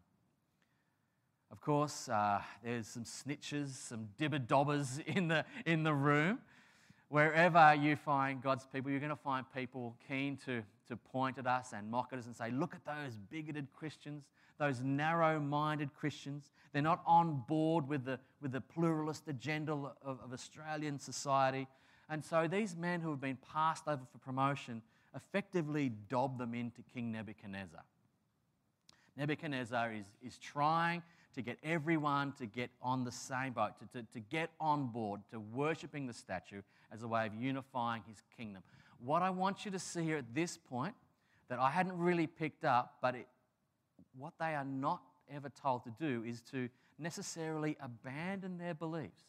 Of 1.50 1.61
course, 1.61 2.09
uh, 2.09 2.40
there's 2.62 2.87
some 2.87 3.02
snitches, 3.02 3.71
some 3.71 4.11
dibber 4.17 4.38
dobbers 4.38 5.00
in 5.09 5.26
the, 5.26 5.45
in 5.67 5.83
the 5.83 5.95
room. 5.95 6.38
Wherever 7.09 7.75
you 7.75 7.97
find 7.97 8.40
God's 8.40 8.69
people, 8.73 8.88
you're 8.88 9.00
going 9.00 9.11
to 9.11 9.17
find 9.17 9.45
people 9.52 9.97
keen 10.07 10.37
to, 10.47 10.62
to 10.88 10.97
point 10.97 11.38
at 11.38 11.47
us 11.47 11.73
and 11.73 11.90
mock 11.90 12.11
at 12.12 12.18
us 12.18 12.26
and 12.26 12.37
say, 12.37 12.50
Look 12.50 12.75
at 12.75 12.85
those 12.85 13.16
bigoted 13.30 13.68
Christians, 13.73 14.25
those 14.59 14.80
narrow 14.83 15.38
minded 15.40 15.95
Christians. 15.95 16.50
They're 16.73 16.83
not 16.83 17.02
on 17.07 17.45
board 17.49 17.88
with 17.88 18.04
the, 18.04 18.18
with 18.42 18.52
the 18.52 18.61
pluralist 18.61 19.28
agenda 19.28 19.73
of, 19.73 19.92
of 20.04 20.33
Australian 20.33 20.99
society. 20.99 21.66
And 22.11 22.25
so 22.25 22.49
these 22.49 22.76
men 22.76 23.00
who 23.00 23.11
have 23.11 23.21
been 23.21 23.38
passed 23.52 23.85
over 23.87 24.02
for 24.11 24.18
promotion 24.18 24.83
effectively 25.14 25.90
dob 26.09 26.38
them 26.38 26.54
into 26.54 26.83
King 26.95 27.12
Nebuchadnezzar. 27.12 27.83
Nebuchadnezzar 29.16 29.92
is, 29.92 30.07
is 30.23 30.38
trying 30.38 31.02
to 31.35 31.42
get 31.42 31.59
everyone 31.62 32.33
to 32.33 32.47
get 32.47 32.71
on 32.83 33.04
the 33.04 33.12
same 33.12 33.52
boat, 33.52 33.73
to, 33.78 33.99
to, 33.99 34.07
to 34.12 34.21
get 34.21 34.50
on 34.61 34.87
board, 34.88 35.21
to 35.30 35.40
worshipping 35.40 36.07
the 36.07 36.12
statue 36.12 36.62
as 36.92 37.02
a 37.02 37.09
way 37.09 37.26
of 37.26 37.35
unifying 37.35 38.02
his 38.09 38.23
kingdom. 38.37 38.62
What 39.05 39.23
I 39.23 39.31
want 39.31 39.64
you 39.64 39.71
to 39.71 39.78
see 39.78 40.02
here 40.02 40.17
at 40.17 40.35
this 40.35 40.57
point, 40.57 40.95
that 41.49 41.59
I 41.59 41.71
hadn't 41.71 41.97
really 41.97 42.26
picked 42.26 42.64
up, 42.64 42.97
but 43.00 43.14
it, 43.14 43.26
what 44.17 44.35
they 44.38 44.55
are 44.55 44.64
not 44.64 45.00
ever 45.35 45.49
told 45.49 45.85
to 45.85 45.90
do 45.99 46.25
is 46.26 46.43
to 46.50 46.69
necessarily 46.99 47.76
abandon 47.81 48.59
their 48.59 48.75
beliefs. 48.75 49.23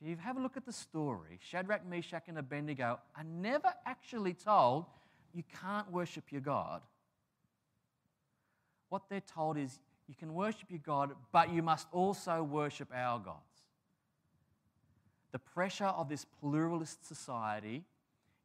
If 0.00 0.08
you 0.08 0.16
have 0.16 0.36
a 0.36 0.40
look 0.40 0.56
at 0.56 0.66
the 0.66 0.72
story, 0.72 1.38
Shadrach, 1.40 1.86
Meshach, 1.86 2.24
and 2.28 2.38
Abednego 2.38 2.98
are 3.16 3.24
never 3.24 3.72
actually 3.84 4.34
told 4.34 4.86
you 5.32 5.42
can't 5.60 5.90
worship 5.92 6.24
your 6.30 6.40
God 6.40 6.82
what 8.88 9.02
they're 9.08 9.20
told 9.20 9.58
is 9.58 9.78
you 10.08 10.14
can 10.14 10.34
worship 10.34 10.70
your 10.70 10.80
God, 10.84 11.12
but 11.32 11.52
you 11.52 11.62
must 11.62 11.88
also 11.92 12.42
worship 12.42 12.88
our 12.94 13.18
gods. 13.18 13.40
The 15.32 15.38
pressure 15.38 15.86
of 15.86 16.08
this 16.08 16.24
pluralist 16.40 17.06
society 17.06 17.84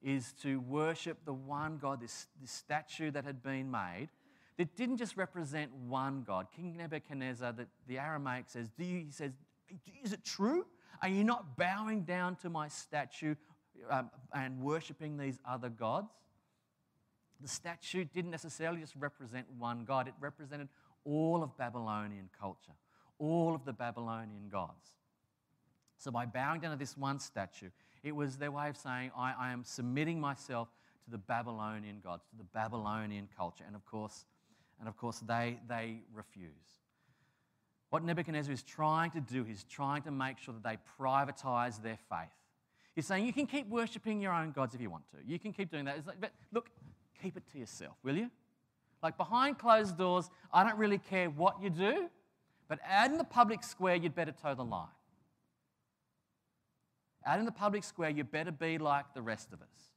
is 0.01 0.34
to 0.41 0.60
worship 0.62 1.17
the 1.25 1.34
one 1.34 1.77
God, 1.77 2.01
this, 2.01 2.27
this 2.39 2.51
statue 2.51 3.12
that 3.12 3.24
had 3.24 3.43
been 3.43 3.70
made, 3.70 4.10
that 4.58 4.75
didn't 4.75 4.98
just 4.98 5.17
represent 5.17 5.72
one 5.74 6.24
God. 6.25 6.48
King 6.55 6.77
Nebuchadnezzar, 6.77 7.53
the, 7.88 8.00
Aramaic 8.00 8.46
says, 8.48 8.70
Do 8.77 8.84
you, 8.84 9.05
he 9.05 9.12
says, 9.12 9.31
Is 10.03 10.13
it 10.13 10.24
true? 10.24 10.65
Are 11.01 11.10
you 11.10 11.24
not 11.24 11.58
bowing 11.58 12.03
down 12.03 12.36
to 12.38 12.50
my 12.50 12.67
statue? 12.67 13.36
um, 13.89 14.10
and 14.34 14.62
worshipping 14.62 15.17
these 15.17 15.39
other 15.48 15.70
gods, 15.70 16.12
the 17.39 17.48
statue 17.48 18.05
didn't 18.05 18.31
necessarily 18.31 18.81
just 18.81 18.96
represent 18.96 19.48
one 19.58 19.86
god, 19.86 20.08
it 20.08 20.13
represented 20.20 20.70
all 21.03 21.41
of 21.43 21.58
Babylonian 21.58 22.29
culture, 22.39 22.74
all 23.17 23.55
of 23.55 23.65
the 23.65 23.74
Babylonian 23.74 24.50
gods. 24.51 24.91
So 25.98 26.12
by 26.12 26.25
bowing 26.25 26.62
down 26.62 26.72
to 26.72 26.77
this 26.77 26.98
one 26.98 27.20
statue, 27.20 27.70
it 28.03 28.15
was 28.15 28.38
their 28.38 28.51
way 28.51 28.70
of 28.70 28.77
saying, 28.77 29.12
I, 29.17 29.34
I 29.39 29.51
am 29.51 29.63
submitting 29.63 30.20
myself 30.20 30.70
to 31.05 31.12
the 31.12 31.17
Babylonian 31.17 32.00
gods, 32.03 32.25
to 32.31 32.38
the 32.38 32.43
Babylonian 32.43 33.27
culture. 33.38 33.63
And 33.65 33.75
of 33.75 33.86
course, 33.86 34.25
and 34.79 34.88
of 34.88 34.98
course 34.98 35.20
they, 35.20 35.60
they 35.67 36.00
refuse. 36.13 36.51
What 37.89 38.03
Nebuchadnezzar 38.03 38.53
is 38.53 38.63
trying 38.63 39.12
to 39.12 39.22
do 39.22 39.46
is 39.50 39.65
trying 39.65 40.01
to 40.03 40.12
make 40.12 40.38
sure 40.39 40.53
that 40.53 40.63
they 40.63 40.77
privatize 41.00 41.81
their 41.81 41.98
faith. 42.10 42.29
He's 42.96 43.05
saying 43.05 43.25
you 43.25 43.34
can 43.34 43.48
keep 43.48 43.67
worshipping 43.70 44.22
your 44.22 44.34
own 44.34 44.51
gods 44.51 44.74
if 44.75 44.81
you 44.81 44.89
want 44.89 45.03
to. 45.12 45.17
You 45.25 45.39
can 45.39 45.53
keep 45.53 45.72
doing 45.72 45.86
that. 45.86 46.05
Like, 46.08 46.20
but 46.20 46.31
look, 46.51 46.70
keep 47.22 47.38
it 47.38 47.43
to 47.51 47.60
yourself, 47.60 47.96
will 48.03 48.17
you? 48.17 48.29
Like 49.03 49.17
behind 49.17 49.58
closed 49.58 49.98
doors, 49.98 50.29
I 50.53 50.63
don't 50.63 50.77
really 50.77 50.98
care 50.98 51.29
what 51.29 51.62
you 51.62 51.70
do, 51.70 52.10
but 52.67 52.79
out 52.88 53.12
in 53.12 53.17
the 53.17 53.24
public 53.24 53.63
square, 53.63 53.96
you'd 53.96 54.15
better 54.15 54.31
toe 54.31 54.55
the 54.55 54.63
line. 54.63 54.88
Out 57.25 57.39
in 57.39 57.45
the 57.45 57.51
public 57.51 57.83
square, 57.83 58.09
you 58.09 58.23
better 58.23 58.51
be 58.51 58.77
like 58.77 59.13
the 59.13 59.21
rest 59.21 59.53
of 59.53 59.61
us. 59.61 59.91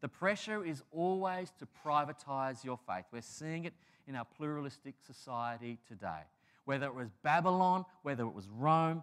The 0.00 0.08
pressure 0.08 0.64
is 0.64 0.82
always 0.92 1.52
to 1.58 1.66
privatize 1.84 2.64
your 2.64 2.78
faith. 2.86 3.04
We're 3.12 3.22
seeing 3.22 3.64
it 3.64 3.74
in 4.06 4.14
our 4.14 4.24
pluralistic 4.24 4.94
society 5.06 5.78
today. 5.88 6.20
Whether 6.64 6.86
it 6.86 6.94
was 6.94 7.08
Babylon, 7.22 7.84
whether 8.02 8.24
it 8.24 8.34
was 8.34 8.48
Rome, 8.48 9.02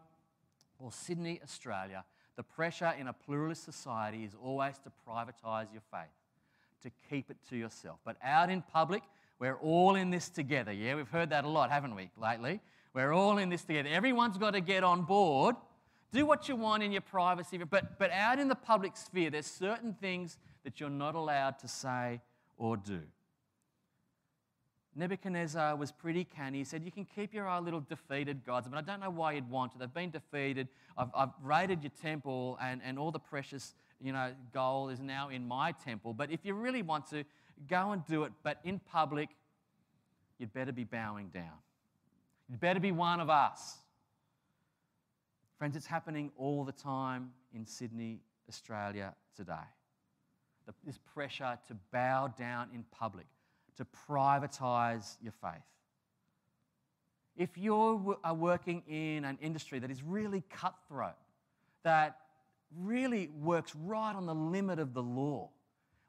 or 0.80 0.92
Sydney, 0.92 1.40
Australia, 1.44 2.04
the 2.36 2.44
pressure 2.44 2.94
in 3.00 3.08
a 3.08 3.14
pluralist 3.14 3.64
society 3.64 4.24
is 4.24 4.36
always 4.42 4.78
to 4.80 4.92
privatize 5.08 5.72
your 5.72 5.82
faith, 5.92 6.10
to 6.82 6.92
keep 7.10 7.30
it 7.30 7.38
to 7.50 7.56
yourself. 7.56 8.00
But 8.04 8.18
out 8.24 8.50
in 8.50 8.62
public, 8.62 9.04
we're 9.40 9.58
all 9.58 9.96
in 9.96 10.10
this 10.10 10.30
together. 10.30 10.72
Yeah, 10.72 10.96
we've 10.96 11.10
heard 11.10 11.30
that 11.30 11.46
a 11.46 11.50
lot, 11.50 11.70
haven't 11.72 11.96
we, 11.96 12.10
lately? 12.22 12.60
We're 12.94 13.14
all 13.14 13.38
in 13.38 13.50
this 13.50 13.64
together. 13.64 13.90
Everyone's 13.90 14.38
got 14.38 14.52
to 14.52 14.62
get 14.62 14.84
on 14.84 15.04
board. 15.04 15.56
Do 16.14 16.28
what 16.28 16.48
you 16.48 16.56
want 16.56 16.84
in 16.84 16.92
your 16.92 17.02
privacy, 17.02 17.58
but, 17.58 17.98
but 17.98 18.12
out 18.12 18.38
in 18.38 18.48
the 18.48 18.56
public 18.56 18.96
sphere, 18.96 19.32
there's 19.32 19.48
certain 19.48 19.96
things 19.96 20.38
that 20.64 20.80
you're 20.80 20.92
not 20.92 21.16
allowed 21.16 21.58
to 21.60 21.68
say 21.68 22.22
or 22.56 22.78
do. 22.78 23.02
Nebuchadnezzar 24.96 25.76
was 25.76 25.92
pretty 25.92 26.24
canny. 26.24 26.60
He 26.60 26.64
said, 26.66 26.84
You 26.84 26.92
can 26.92 27.06
keep 27.06 27.34
your 27.34 27.60
little 27.60 27.80
defeated 27.80 28.46
gods, 28.46 28.68
but 28.68 28.78
I 28.78 28.82
don't 28.82 29.00
know 29.00 29.10
why 29.10 29.32
you'd 29.32 29.50
want 29.50 29.72
to. 29.72 29.80
They've 29.80 29.92
been 29.92 30.12
defeated. 30.12 30.68
I've, 30.96 31.10
I've 31.16 31.30
raided 31.42 31.82
your 31.82 31.92
temple, 32.00 32.60
and, 32.62 32.80
and 32.86 33.00
all 33.00 33.10
the 33.10 33.18
precious 33.18 33.74
you 34.00 34.14
know, 34.14 34.34
gold 34.54 34.92
is 34.92 35.00
now 35.00 35.30
in 35.30 35.48
my 35.48 35.72
temple. 35.72 36.14
But 36.14 36.30
if 36.30 36.42
you 36.44 36.54
really 36.54 36.84
want 36.84 37.10
to, 37.10 37.24
go 37.68 37.92
and 37.92 38.06
do 38.06 38.24
it. 38.26 38.34
But 38.44 38.60
in 38.64 38.78
public, 38.78 39.30
you'd 40.38 40.54
better 40.54 40.72
be 40.72 40.84
bowing 40.84 41.30
down. 41.30 41.58
You'd 42.50 42.60
better 42.60 42.80
be 42.80 42.92
one 42.92 43.20
of 43.20 43.32
us. 43.32 43.78
Friends, 45.64 45.78
it's 45.78 45.88
happening 45.88 46.30
all 46.36 46.66
the 46.66 46.74
time 46.74 47.32
in 47.56 47.66
Sydney, 47.66 48.20
Australia 48.50 49.16
today. 49.34 49.54
This 50.86 51.00
pressure 51.14 51.58
to 51.70 51.74
bow 51.94 52.34
down 52.38 52.68
in 52.74 52.84
public 52.92 53.28
to 53.78 53.86
privatize 54.10 55.16
your 55.22 55.32
faith. 55.32 55.64
If 57.38 57.58
you 57.58 58.18
are 58.26 58.34
working 58.34 58.84
in 58.90 59.24
an 59.24 59.38
industry 59.42 59.80
that 59.80 59.90
is 59.90 60.04
really 60.04 60.44
cutthroat, 60.50 61.16
that 61.84 62.18
really 62.78 63.30
works 63.30 63.74
right 63.74 64.14
on 64.14 64.26
the 64.26 64.36
limit 64.36 64.80
of 64.80 64.94
the 64.94 65.02
law, 65.02 65.50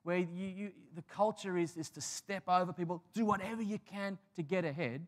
where 0.03 0.19
you, 0.19 0.47
you, 0.49 0.73
the 0.97 1.03
culture 1.03 1.57
is, 1.57 1.77
is 1.77 1.91
to 1.91 2.01
step 2.01 2.43
over 2.49 2.73
people, 2.73 3.05
do 3.13 3.25
whatever 3.25 3.63
you 3.63 3.79
can 3.79 4.19
to 4.35 4.43
get 4.43 4.65
ahead, 4.65 5.07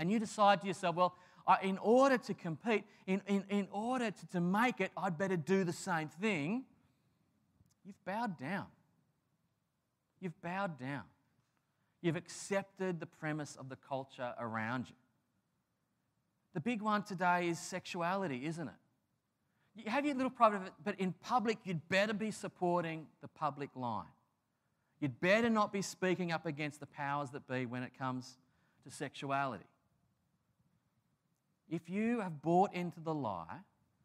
and 0.00 0.10
you 0.10 0.18
decide 0.18 0.62
to 0.62 0.66
yourself, 0.66 0.96
well, 0.96 1.14
Uh, 1.46 1.56
in 1.62 1.78
order 1.78 2.18
to 2.18 2.34
compete, 2.34 2.84
in, 3.06 3.22
in, 3.26 3.44
in 3.48 3.68
order 3.72 4.10
to, 4.10 4.26
to 4.28 4.40
make 4.40 4.80
it, 4.80 4.90
I'd 4.96 5.18
better 5.18 5.36
do 5.36 5.64
the 5.64 5.72
same 5.72 6.08
thing, 6.08 6.64
you've 7.84 8.04
bowed 8.04 8.38
down. 8.38 8.66
You've 10.20 10.40
bowed 10.42 10.78
down. 10.78 11.04
You've 12.02 12.16
accepted 12.16 13.00
the 13.00 13.06
premise 13.06 13.56
of 13.56 13.68
the 13.68 13.76
culture 13.76 14.34
around 14.38 14.88
you. 14.88 14.94
The 16.54 16.60
big 16.60 16.82
one 16.82 17.02
today 17.02 17.48
is 17.48 17.58
sexuality, 17.58 18.44
isn't 18.46 18.68
it? 18.68 18.74
You 19.76 19.90
have 19.90 20.04
your 20.04 20.14
little 20.14 20.30
private, 20.30 20.72
but 20.82 20.98
in 20.98 21.14
public, 21.22 21.58
you'd 21.64 21.88
better 21.88 22.12
be 22.12 22.30
supporting 22.30 23.06
the 23.20 23.28
public 23.28 23.70
line. 23.76 24.06
You'd 25.00 25.20
better 25.20 25.48
not 25.48 25.72
be 25.72 25.80
speaking 25.80 26.32
up 26.32 26.44
against 26.44 26.80
the 26.80 26.86
powers 26.86 27.30
that 27.30 27.46
be 27.46 27.66
when 27.66 27.82
it 27.82 27.96
comes 27.96 28.36
to 28.84 28.90
sexuality. 28.90 29.64
If 31.70 31.88
you 31.88 32.20
have 32.20 32.42
bought 32.42 32.74
into 32.74 32.98
the 33.00 33.14
lie 33.14 33.60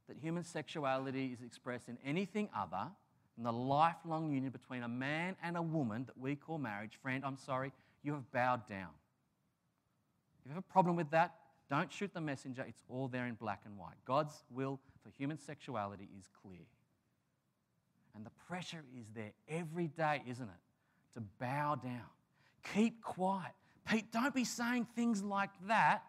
that 0.07 0.17
human 0.17 0.43
sexuality 0.43 1.31
is 1.33 1.41
expressed 1.41 1.89
in 1.89 1.97
anything 2.05 2.47
other 2.55 2.91
than 3.35 3.43
the 3.43 3.51
lifelong 3.51 4.31
union 4.31 4.51
between 4.51 4.83
a 4.83 4.87
man 4.87 5.35
and 5.43 5.57
a 5.57 5.61
woman 5.61 6.05
that 6.05 6.17
we 6.17 6.35
call 6.35 6.59
marriage, 6.59 6.93
friend, 7.01 7.23
I'm 7.25 7.37
sorry, 7.37 7.71
you 8.03 8.13
have 8.13 8.31
bowed 8.31 8.69
down. 8.69 8.89
If 10.39 10.45
you 10.45 10.53
have 10.53 10.59
a 10.59 10.73
problem 10.73 10.95
with 10.95 11.09
that, 11.09 11.33
don't 11.67 11.91
shoot 11.91 12.13
the 12.13 12.21
messenger. 12.21 12.63
It's 12.67 12.83
all 12.87 13.07
there 13.07 13.25
in 13.25 13.33
black 13.33 13.63
and 13.65 13.77
white. 13.79 13.95
God's 14.05 14.43
will 14.51 14.79
for 15.03 15.09
human 15.09 15.39
sexuality 15.39 16.07
is 16.19 16.29
clear. 16.43 16.67
And 18.15 18.23
the 18.23 18.31
pressure 18.47 18.83
is 18.97 19.07
there 19.15 19.31
every 19.49 19.87
day, 19.87 20.21
isn't 20.27 20.47
it? 20.47 21.15
To 21.15 21.23
bow 21.39 21.75
down. 21.75 22.05
Keep 22.75 23.01
quiet. 23.01 23.53
Pete, 23.89 24.11
don't 24.11 24.33
be 24.33 24.43
saying 24.43 24.87
things 24.95 25.23
like 25.23 25.49
that. 25.67 26.03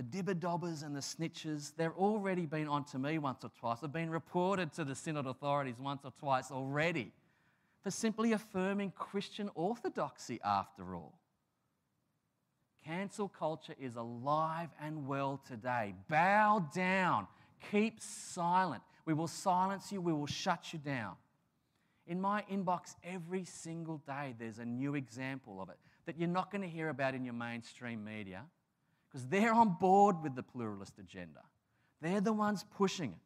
The 0.00 0.04
dibber 0.04 0.32
dobbers 0.32 0.82
and 0.82 0.96
the 0.96 1.00
snitches, 1.00 1.74
they've 1.76 1.92
already 1.94 2.46
been 2.46 2.68
onto 2.68 2.96
me 2.96 3.18
once 3.18 3.44
or 3.44 3.50
twice. 3.60 3.80
They've 3.80 3.92
been 3.92 4.08
reported 4.08 4.72
to 4.72 4.84
the 4.86 4.94
synod 4.94 5.26
authorities 5.26 5.78
once 5.78 6.06
or 6.06 6.12
twice 6.18 6.50
already 6.50 7.12
for 7.82 7.90
simply 7.90 8.32
affirming 8.32 8.92
Christian 8.92 9.50
orthodoxy 9.54 10.40
after 10.42 10.94
all. 10.94 11.18
Cancel 12.82 13.28
culture 13.28 13.74
is 13.78 13.96
alive 13.96 14.70
and 14.80 15.06
well 15.06 15.38
today. 15.46 15.92
Bow 16.08 16.66
down. 16.74 17.26
Keep 17.70 18.00
silent. 18.00 18.82
We 19.04 19.12
will 19.12 19.28
silence 19.28 19.92
you. 19.92 20.00
We 20.00 20.14
will 20.14 20.26
shut 20.26 20.72
you 20.72 20.78
down. 20.78 21.16
In 22.06 22.22
my 22.22 22.42
inbox 22.50 22.94
every 23.04 23.44
single 23.44 23.98
day, 24.06 24.34
there's 24.38 24.60
a 24.60 24.64
new 24.64 24.94
example 24.94 25.60
of 25.60 25.68
it 25.68 25.76
that 26.06 26.18
you're 26.18 26.26
not 26.26 26.50
going 26.50 26.62
to 26.62 26.68
hear 26.68 26.88
about 26.88 27.14
in 27.14 27.22
your 27.22 27.34
mainstream 27.34 28.02
media 28.02 28.46
because 29.10 29.26
they're 29.26 29.52
on 29.52 29.76
board 29.80 30.22
with 30.22 30.36
the 30.36 30.42
pluralist 30.42 30.98
agenda. 30.98 31.40
They're 32.00 32.20
the 32.20 32.32
ones 32.32 32.64
pushing 32.76 33.10
it. 33.10 33.18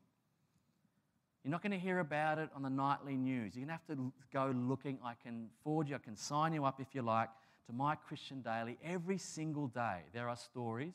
You're 1.44 1.50
not 1.50 1.62
going 1.62 1.72
to 1.72 1.78
hear 1.78 1.98
about 1.98 2.38
it 2.38 2.48
on 2.56 2.62
the 2.62 2.70
nightly 2.70 3.16
news. 3.16 3.54
You're 3.54 3.66
going 3.66 3.78
to 3.78 3.82
have 3.86 3.98
to 3.98 4.12
go 4.32 4.54
looking. 4.56 4.98
I 5.04 5.12
can 5.22 5.48
forward 5.62 5.88
you, 5.88 5.94
I 5.94 5.98
can 5.98 6.16
sign 6.16 6.54
you 6.54 6.64
up 6.64 6.80
if 6.80 6.94
you 6.94 7.02
like 7.02 7.28
to 7.66 7.72
My 7.74 7.96
Christian 7.96 8.40
Daily. 8.40 8.78
Every 8.82 9.18
single 9.18 9.68
day, 9.68 9.98
there 10.14 10.28
are 10.28 10.36
stories 10.36 10.94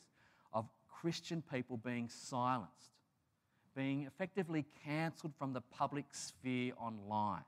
of 0.52 0.66
Christian 0.88 1.42
people 1.52 1.76
being 1.76 2.08
silenced, 2.08 2.90
being 3.76 4.02
effectively 4.06 4.66
cancelled 4.84 5.32
from 5.38 5.52
the 5.52 5.60
public 5.60 6.06
sphere 6.10 6.72
online. 6.80 7.44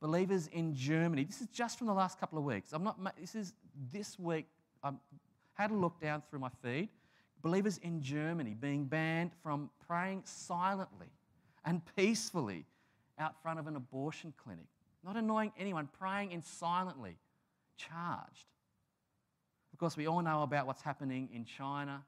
Believers 0.00 0.48
in 0.48 0.74
Germany, 0.74 1.22
this 1.24 1.40
is 1.40 1.46
just 1.48 1.78
from 1.78 1.86
the 1.86 1.94
last 1.94 2.18
couple 2.18 2.36
of 2.36 2.44
weeks. 2.44 2.72
I'm 2.72 2.82
not, 2.82 2.98
this 3.18 3.36
is 3.36 3.54
this 3.92 4.18
week. 4.18 4.46
I 4.82 4.90
had 5.56 5.70
a 5.70 5.74
look 5.74 6.00
down 6.00 6.22
through 6.28 6.40
my 6.40 6.50
feed. 6.62 6.88
Believers 7.42 7.78
in 7.78 8.02
Germany 8.02 8.54
being 8.58 8.84
banned 8.84 9.30
from 9.42 9.70
praying 9.86 10.22
silently 10.24 11.08
and 11.64 11.80
peacefully 11.96 12.64
out 13.18 13.40
front 13.42 13.58
of 13.58 13.66
an 13.66 13.76
abortion 13.76 14.32
clinic, 14.42 14.66
not 15.04 15.16
annoying 15.16 15.52
anyone, 15.58 15.88
praying 15.98 16.32
in 16.32 16.42
silently, 16.42 17.16
charged. 17.76 18.46
Of 19.72 19.78
course, 19.78 19.96
we 19.96 20.06
all 20.06 20.22
know 20.22 20.42
about 20.42 20.66
what's 20.66 20.82
happening 20.82 21.28
in 21.32 21.44
China. 21.44 22.02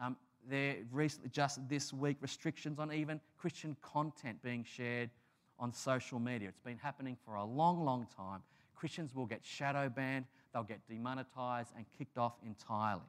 Um, 0.00 0.16
there 0.48 0.76
recently, 0.90 1.30
just 1.30 1.68
this 1.68 1.92
week, 1.92 2.16
restrictions 2.20 2.78
on 2.78 2.92
even 2.92 3.20
Christian 3.38 3.76
content 3.80 4.42
being 4.42 4.64
shared 4.64 5.10
on 5.58 5.72
social 5.72 6.18
media. 6.18 6.48
It's 6.48 6.58
been 6.58 6.78
happening 6.78 7.16
for 7.24 7.34
a 7.34 7.44
long, 7.44 7.84
long 7.84 8.06
time. 8.16 8.42
Christians 8.74 9.14
will 9.14 9.26
get 9.26 9.44
shadow 9.44 9.88
banned, 9.88 10.24
they'll 10.52 10.62
get 10.62 10.86
demonetized 10.88 11.70
and 11.76 11.84
kicked 11.98 12.18
off 12.18 12.34
entirely. 12.44 13.02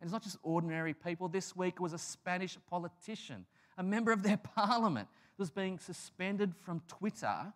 And 0.00 0.08
it's 0.08 0.12
not 0.12 0.22
just 0.22 0.38
ordinary 0.42 0.94
people. 0.94 1.28
This 1.28 1.54
week 1.54 1.80
was 1.80 1.92
a 1.92 1.98
Spanish 1.98 2.56
politician, 2.68 3.44
a 3.76 3.82
member 3.82 4.12
of 4.12 4.22
their 4.22 4.36
parliament, 4.56 5.08
was 5.36 5.50
being 5.50 5.78
suspended 5.78 6.54
from 6.64 6.82
Twitter 6.86 7.52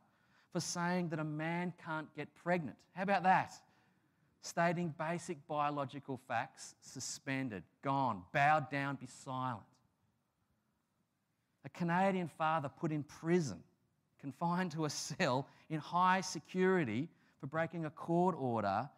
for 0.53 0.61
saying 0.61 1.09
that 1.09 1.19
a 1.19 1.25
man 1.25 1.73
can't 1.85 2.09
get 2.17 2.35
pregnant. 2.35 2.77
How 2.93 3.03
about 3.03 3.25
that? 3.25 3.53
Stating 4.41 4.95
basic 4.99 5.47
biological 5.49 6.21
facts, 6.29 6.75
suspended, 6.81 7.63
gone, 7.83 8.23
bowed 8.33 8.71
down, 8.71 8.97
be 8.97 9.07
silent. 9.07 9.65
A 11.65 11.69
Canadian 11.71 12.29
father 12.29 12.69
put 12.69 12.93
in 12.93 13.03
prison, 13.03 13.59
confined 14.21 14.73
to 14.73 14.85
a 14.85 14.91
cell 14.91 15.49
in 15.71 15.79
high 15.79 16.21
security 16.21 17.09
for 17.41 17.47
breaking 17.47 17.87
a 17.87 17.91
court 17.91 18.37
order 18.39 18.89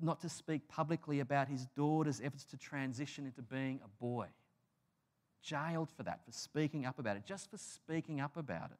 not 0.00 0.20
to 0.20 0.28
speak 0.28 0.68
publicly 0.68 1.20
about 1.20 1.48
his 1.48 1.66
daughter's 1.76 2.20
efforts 2.22 2.44
to 2.44 2.56
transition 2.56 3.26
into 3.26 3.42
being 3.42 3.80
a 3.84 3.88
boy. 4.02 4.26
Jailed 5.42 5.90
for 5.96 6.02
that, 6.02 6.24
for 6.24 6.32
speaking 6.32 6.86
up 6.86 6.98
about 6.98 7.16
it, 7.16 7.24
just 7.24 7.50
for 7.50 7.58
speaking 7.58 8.20
up 8.20 8.36
about 8.36 8.70
it. 8.70 8.78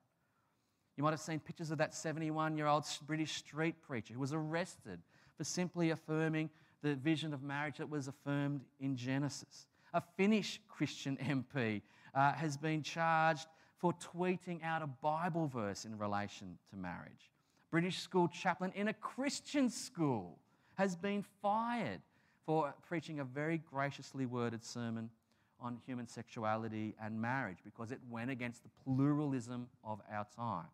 You 0.96 1.04
might 1.04 1.10
have 1.10 1.20
seen 1.20 1.40
pictures 1.40 1.70
of 1.70 1.78
that 1.78 1.94
71 1.94 2.56
year 2.56 2.66
old 2.66 2.84
British 3.06 3.36
street 3.36 3.80
preacher 3.82 4.14
who 4.14 4.20
was 4.20 4.32
arrested 4.32 5.00
for 5.36 5.44
simply 5.44 5.90
affirming 5.90 6.50
the 6.82 6.94
vision 6.94 7.34
of 7.34 7.42
marriage 7.42 7.78
that 7.78 7.90
was 7.90 8.08
affirmed 8.08 8.62
in 8.80 8.96
Genesis. 8.96 9.66
A 9.92 10.00
Finnish 10.16 10.60
Christian 10.68 11.16
MP 11.22 11.82
uh, 12.14 12.32
has 12.32 12.56
been 12.56 12.82
charged 12.82 13.46
for 13.78 13.92
tweeting 13.94 14.64
out 14.64 14.82
a 14.82 14.86
Bible 14.86 15.46
verse 15.46 15.84
in 15.84 15.98
relation 15.98 16.58
to 16.70 16.76
marriage. 16.76 17.30
British 17.70 18.00
school 18.00 18.28
chaplain 18.28 18.72
in 18.74 18.88
a 18.88 18.94
Christian 18.94 19.68
school 19.68 20.38
has 20.76 20.94
been 20.96 21.24
fired 21.42 22.00
for 22.44 22.74
preaching 22.86 23.20
a 23.20 23.24
very 23.24 23.58
graciously 23.58 24.24
worded 24.24 24.64
sermon 24.64 25.10
on 25.58 25.78
human 25.86 26.06
sexuality 26.06 26.94
and 27.02 27.20
marriage 27.20 27.58
because 27.64 27.90
it 27.90 27.98
went 28.08 28.30
against 28.30 28.62
the 28.62 28.70
pluralism 28.84 29.66
of 29.82 30.00
our 30.12 30.26
time. 30.36 30.66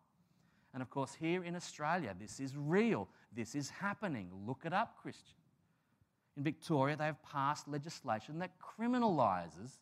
And 0.73 0.81
of 0.81 0.89
course, 0.89 1.15
here 1.19 1.43
in 1.43 1.55
Australia, 1.55 2.15
this 2.19 2.39
is 2.39 2.55
real. 2.57 3.07
This 3.35 3.55
is 3.55 3.69
happening. 3.69 4.29
Look 4.45 4.61
it 4.65 4.73
up, 4.73 4.97
Christian. 5.01 5.35
In 6.35 6.43
Victoria, 6.43 6.95
they 6.95 7.05
have 7.05 7.23
passed 7.23 7.67
legislation 7.67 8.39
that 8.39 8.51
criminalises 8.59 9.79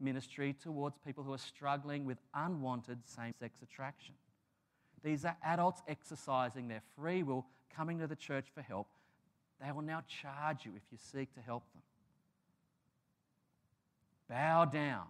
ministry 0.00 0.52
towards 0.52 0.98
people 0.98 1.22
who 1.22 1.32
are 1.32 1.38
struggling 1.38 2.04
with 2.04 2.18
unwanted 2.34 2.98
same 3.06 3.32
sex 3.38 3.62
attraction. 3.62 4.14
These 5.04 5.24
are 5.24 5.36
adults 5.44 5.82
exercising 5.88 6.68
their 6.68 6.82
free 6.96 7.22
will, 7.22 7.46
coming 7.74 7.98
to 8.00 8.06
the 8.06 8.16
church 8.16 8.46
for 8.52 8.62
help. 8.62 8.88
They 9.64 9.70
will 9.70 9.82
now 9.82 10.02
charge 10.08 10.64
you 10.64 10.72
if 10.76 10.82
you 10.90 10.98
seek 11.12 11.32
to 11.34 11.40
help 11.40 11.62
them. 11.72 11.82
Bow 14.28 14.64
down, 14.64 15.04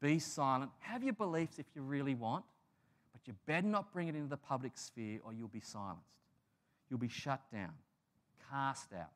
be 0.00 0.18
silent, 0.18 0.70
have 0.78 1.02
your 1.02 1.12
beliefs 1.12 1.58
if 1.58 1.66
you 1.74 1.82
really 1.82 2.14
want, 2.14 2.44
but 3.12 3.26
you 3.26 3.34
better 3.46 3.66
not 3.66 3.92
bring 3.92 4.08
it 4.08 4.14
into 4.14 4.28
the 4.28 4.36
public 4.36 4.72
sphere 4.78 5.20
or 5.24 5.32
you'll 5.32 5.48
be 5.48 5.60
silenced. 5.60 6.04
You'll 6.88 7.00
be 7.00 7.08
shut 7.08 7.40
down, 7.52 7.72
cast 8.50 8.92
out. 8.92 9.10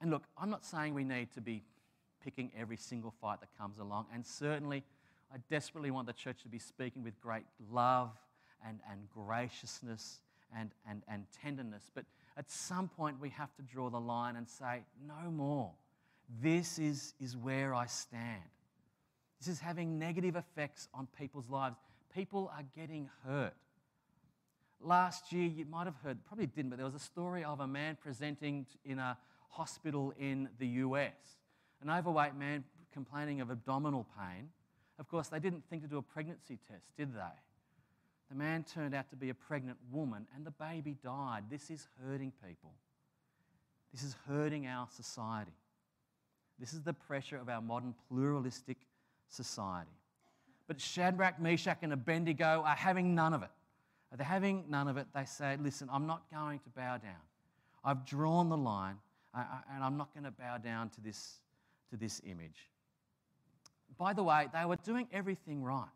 And 0.00 0.10
look, 0.10 0.24
I'm 0.36 0.50
not 0.50 0.64
saying 0.64 0.94
we 0.94 1.04
need 1.04 1.32
to 1.34 1.40
be 1.40 1.64
picking 2.22 2.52
every 2.56 2.76
single 2.76 3.12
fight 3.20 3.40
that 3.40 3.48
comes 3.58 3.78
along, 3.78 4.06
and 4.14 4.24
certainly 4.24 4.84
I 5.32 5.38
desperately 5.50 5.90
want 5.90 6.06
the 6.06 6.12
church 6.12 6.42
to 6.42 6.48
be 6.48 6.58
speaking 6.58 7.02
with 7.02 7.20
great 7.20 7.44
love 7.72 8.10
and, 8.66 8.80
and 8.90 9.00
graciousness 9.14 10.20
and, 10.56 10.70
and, 10.88 11.02
and 11.08 11.24
tenderness. 11.42 11.90
But 11.94 12.04
at 12.38 12.50
some 12.50 12.88
point, 12.88 13.20
we 13.20 13.30
have 13.30 13.52
to 13.56 13.62
draw 13.62 13.90
the 13.90 13.98
line 13.98 14.36
and 14.36 14.48
say, 14.48 14.84
no 15.06 15.30
more. 15.30 15.72
This 16.40 16.78
is, 16.78 17.14
is 17.20 17.36
where 17.36 17.74
I 17.74 17.86
stand. 17.86 18.42
This 19.40 19.48
is 19.48 19.58
having 19.58 19.98
negative 19.98 20.36
effects 20.36 20.88
on 20.94 21.08
people's 21.18 21.50
lives. 21.50 21.76
People 22.14 22.50
are 22.56 22.62
getting 22.76 23.10
hurt. 23.26 23.54
Last 24.80 25.32
year, 25.32 25.48
you 25.48 25.64
might 25.64 25.86
have 25.86 25.96
heard, 26.04 26.24
probably 26.26 26.46
didn't, 26.46 26.70
but 26.70 26.76
there 26.76 26.86
was 26.86 26.94
a 26.94 27.00
story 27.00 27.42
of 27.42 27.58
a 27.58 27.66
man 27.66 27.98
presenting 28.00 28.66
in 28.84 29.00
a 29.00 29.18
hospital 29.48 30.14
in 30.16 30.48
the 30.60 30.66
US. 30.66 31.16
An 31.82 31.90
overweight 31.90 32.36
man 32.36 32.62
complaining 32.92 33.40
of 33.40 33.50
abdominal 33.50 34.06
pain. 34.16 34.48
Of 35.00 35.08
course, 35.08 35.28
they 35.28 35.40
didn't 35.40 35.64
think 35.68 35.82
to 35.82 35.88
do 35.88 35.98
a 35.98 36.02
pregnancy 36.02 36.58
test, 36.70 36.90
did 36.96 37.14
they? 37.14 37.47
The 38.28 38.34
man 38.34 38.64
turned 38.64 38.94
out 38.94 39.08
to 39.10 39.16
be 39.16 39.30
a 39.30 39.34
pregnant 39.34 39.78
woman 39.90 40.26
and 40.34 40.44
the 40.44 40.50
baby 40.50 40.96
died. 41.02 41.44
This 41.50 41.70
is 41.70 41.88
hurting 42.04 42.32
people. 42.46 42.72
This 43.92 44.02
is 44.02 44.16
hurting 44.26 44.66
our 44.66 44.86
society. 44.94 45.52
This 46.58 46.74
is 46.74 46.82
the 46.82 46.92
pressure 46.92 47.36
of 47.36 47.48
our 47.48 47.62
modern 47.62 47.94
pluralistic 48.08 48.78
society. 49.28 49.90
But 50.66 50.80
Shadrach, 50.80 51.40
Meshach, 51.40 51.78
and 51.82 51.92
Abednego 51.92 52.62
are 52.66 52.76
having 52.76 53.14
none 53.14 53.32
of 53.32 53.42
it. 53.42 53.50
They're 54.16 54.26
having 54.26 54.64
none 54.68 54.88
of 54.88 54.96
it. 54.96 55.06
They 55.14 55.24
say, 55.24 55.56
Listen, 55.60 55.88
I'm 55.92 56.06
not 56.06 56.22
going 56.30 56.60
to 56.60 56.70
bow 56.70 56.98
down. 56.98 57.20
I've 57.84 58.04
drawn 58.04 58.48
the 58.48 58.56
line, 58.56 58.96
uh, 59.34 59.38
uh, 59.38 59.44
and 59.74 59.84
I'm 59.84 59.96
not 59.96 60.12
going 60.14 60.24
to 60.24 60.30
bow 60.30 60.58
down 60.58 60.90
to 60.90 61.00
this, 61.00 61.40
to 61.90 61.96
this 61.96 62.20
image. 62.26 62.68
By 63.96 64.12
the 64.12 64.22
way, 64.22 64.48
they 64.52 64.64
were 64.64 64.76
doing 64.76 65.08
everything 65.12 65.62
right. 65.62 65.88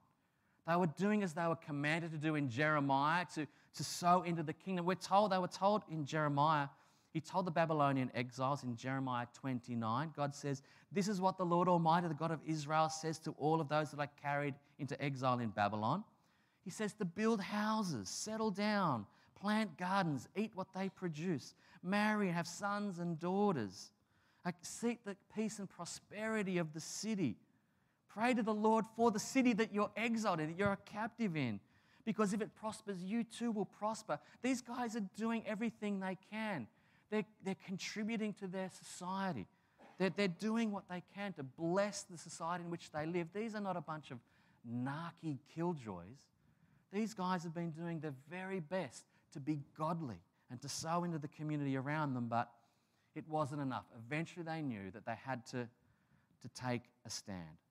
They 0.66 0.77
were 0.77 0.87
doing 0.87 1.22
as 1.22 1.33
they 1.33 1.46
were 1.46 1.57
commanded 1.57 2.12
to 2.12 2.18
do 2.18 2.37
in 2.37 2.48
Jeremiah 2.48 3.27
to, 3.35 3.46
to 3.75 3.85
sow 3.85 4.22
into 4.22 4.42
the 4.42 4.53
kingdom. 4.53 4.85
We're 4.85 4.94
told, 4.94 5.33
they 5.33 5.38
were 5.38 5.48
told 5.48 5.83
in 5.90 6.05
Jeremiah, 6.05 6.68
he 7.12 7.20
told 7.20 7.46
the 7.46 7.51
Babylonian 7.51 8.11
exiles 8.14 8.62
in 8.62 8.77
Jeremiah 8.77 9.27
29, 9.35 10.12
God 10.16 10.35
says, 10.35 10.62
This 10.90 11.09
is 11.09 11.20
what 11.20 11.37
the 11.37 11.44
Lord 11.44 11.68
Almighty, 11.68 12.09
the 12.09 12.14
God 12.14 12.31
of 12.31 12.40
Israel, 12.46 12.88
says 12.88 13.18
to 13.20 13.33
all 13.38 13.61
of 13.61 13.68
those 13.68 13.90
that 13.90 14.01
are 14.01 14.09
carried 14.22 14.55
into 14.79 15.01
exile 15.03 15.38
in 15.40 15.51
Babylon. 15.51 16.05
He 16.64 16.70
says 16.70 16.94
to 16.94 17.05
build 17.05 17.40
houses, 17.40 18.09
settle 18.09 18.51
down, 18.51 19.05
plant 19.35 19.77
gardens, 19.77 20.29
eat 20.37 20.53
what 20.55 20.68
they 20.75 20.88
produce, 20.88 21.55
marry 21.83 22.29
and 22.29 22.37
have 22.37 22.46
sons 22.46 22.98
and 22.98 23.18
daughters. 23.18 23.90
Seek 24.62 25.05
the 25.05 25.16
peace 25.35 25.59
and 25.59 25.68
prosperity 25.68 26.59
of 26.59 26.72
the 26.72 26.81
city 26.81 27.37
Pray 28.14 28.35
to 28.35 28.42
the 28.42 28.55
Lord 28.55 28.85
for 28.96 29.11
the 29.11 29.18
city 29.18 29.53
that 29.55 29.72
you're 29.72 29.90
exiled 29.96 30.40
in, 30.40 30.48
that 30.48 30.59
you're 30.59 30.72
a 30.72 30.77
captive 30.77 31.37
in. 31.37 31.61
Because 32.05 32.33
if 32.33 32.40
it 32.40 32.55
prospers, 32.55 33.03
you 33.03 33.25
too 33.25 33.53
will 33.53 33.64
prosper. 33.64 34.18
These 34.42 34.61
guys 34.61 34.96
are 34.96 35.05
doing 35.16 35.44
everything 35.46 36.01
they 36.01 36.18
can. 36.31 36.66
They're, 37.11 37.25
they're 37.44 37.57
contributing 37.66 38.35
to 38.35 38.46
their 38.46 38.70
society. 38.70 39.46
They're, 39.98 40.11
they're 40.11 40.29
doing 40.29 40.72
what 40.72 40.88
they 40.88 41.03
can 41.14 41.33
to 41.35 41.42
bless 41.42 42.03
the 42.03 42.18
society 42.18 42.64
in 42.64 42.70
which 42.70 42.90
they 42.90 43.07
live. 43.07 43.29
These 43.33 43.55
are 43.55 43.61
not 43.61 43.77
a 43.77 43.81
bunch 43.81 44.11
of 44.11 44.18
narky 44.68 45.38
killjoys. 45.55 46.27
These 46.92 47.14
guys 47.14 47.44
have 47.44 47.55
been 47.55 47.70
doing 47.70 48.01
their 48.01 48.14
very 48.29 48.61
best 48.61 49.05
to 49.33 49.40
be 49.40 49.61
godly 49.79 50.20
and 50.51 50.61
to 50.61 50.68
sow 50.68 51.05
into 51.05 51.18
the 51.18 51.29
community 51.29 51.77
around 51.77 52.14
them, 52.14 52.27
but 52.29 52.51
it 53.14 53.29
wasn't 53.29 53.62
enough. 53.62 53.85
Eventually, 54.07 54.44
they 54.44 54.61
knew 54.61 54.90
that 54.90 55.07
they 55.07 55.16
had 55.25 55.46
to, 55.46 55.68
to 56.42 56.48
take 56.55 56.83
a 57.07 57.11
stand. 57.11 57.62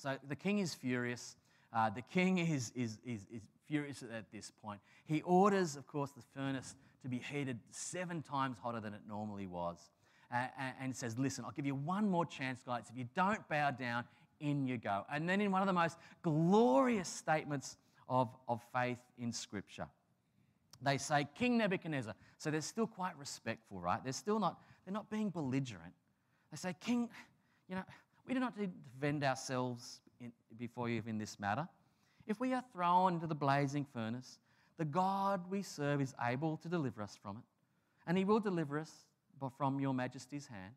So 0.00 0.16
the 0.28 0.36
king 0.36 0.60
is 0.60 0.74
furious. 0.74 1.36
Uh, 1.72 1.90
the 1.90 2.02
king 2.02 2.38
is, 2.38 2.72
is, 2.74 2.98
is, 3.04 3.26
is 3.32 3.42
furious 3.68 4.02
at 4.02 4.30
this 4.32 4.50
point. 4.62 4.80
He 5.04 5.20
orders, 5.22 5.76
of 5.76 5.86
course, 5.86 6.10
the 6.12 6.22
furnace 6.34 6.74
to 7.02 7.08
be 7.08 7.18
heated 7.18 7.58
seven 7.70 8.22
times 8.22 8.56
hotter 8.62 8.80
than 8.80 8.94
it 8.94 9.02
normally 9.06 9.46
was. 9.46 9.78
Uh, 10.32 10.46
and 10.80 10.94
says, 10.94 11.18
Listen, 11.18 11.44
I'll 11.44 11.50
give 11.50 11.66
you 11.66 11.74
one 11.74 12.08
more 12.08 12.24
chance, 12.24 12.62
guys. 12.64 12.84
If 12.88 12.96
you 12.96 13.08
don't 13.14 13.46
bow 13.48 13.72
down, 13.72 14.04
in 14.38 14.66
you 14.66 14.78
go. 14.78 15.04
And 15.12 15.28
then, 15.28 15.40
in 15.40 15.50
one 15.50 15.60
of 15.60 15.66
the 15.66 15.72
most 15.72 15.98
glorious 16.22 17.08
statements 17.08 17.76
of, 18.08 18.28
of 18.48 18.62
faith 18.72 18.98
in 19.18 19.32
Scripture, 19.32 19.86
they 20.80 20.98
say, 20.98 21.28
King 21.34 21.58
Nebuchadnezzar. 21.58 22.14
So 22.38 22.50
they're 22.50 22.62
still 22.62 22.86
quite 22.86 23.18
respectful, 23.18 23.80
right? 23.80 24.02
They're 24.02 24.12
still 24.12 24.38
not, 24.38 24.60
they're 24.84 24.94
not 24.94 25.10
being 25.10 25.30
belligerent. 25.30 25.92
They 26.50 26.56
say, 26.56 26.74
King, 26.80 27.10
you 27.68 27.74
know, 27.74 27.84
we 28.30 28.34
do 28.34 28.38
not 28.38 28.56
to 28.56 28.68
defend 28.94 29.24
ourselves 29.24 29.98
in, 30.20 30.30
before 30.56 30.88
you 30.88 31.02
in 31.04 31.18
this 31.18 31.40
matter. 31.40 31.66
If 32.28 32.38
we 32.38 32.54
are 32.54 32.62
thrown 32.72 33.14
into 33.14 33.26
the 33.26 33.34
blazing 33.34 33.84
furnace, 33.92 34.38
the 34.78 34.84
God 34.84 35.42
we 35.50 35.62
serve 35.62 36.00
is 36.00 36.14
able 36.22 36.56
to 36.58 36.68
deliver 36.68 37.02
us 37.02 37.18
from 37.20 37.38
it, 37.38 37.42
and 38.06 38.16
he 38.16 38.24
will 38.24 38.38
deliver 38.38 38.78
us 38.78 38.92
from 39.58 39.80
your 39.80 39.92
majesty's 39.92 40.46
hand. 40.46 40.74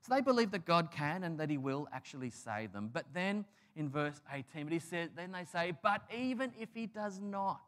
So 0.00 0.14
they 0.14 0.22
believe 0.22 0.50
that 0.52 0.64
God 0.64 0.90
can 0.90 1.24
and 1.24 1.38
that 1.38 1.50
he 1.50 1.58
will 1.58 1.86
actually 1.92 2.30
save 2.30 2.72
them. 2.72 2.88
But 2.90 3.04
then 3.12 3.44
in 3.74 3.90
verse 3.90 4.22
18, 4.32 4.64
but 4.64 4.72
he 4.72 4.78
says, 4.78 5.10
then 5.14 5.32
they 5.32 5.44
say, 5.44 5.74
But 5.82 6.00
even 6.16 6.50
if 6.58 6.70
he 6.72 6.86
does 6.86 7.20
not, 7.20 7.60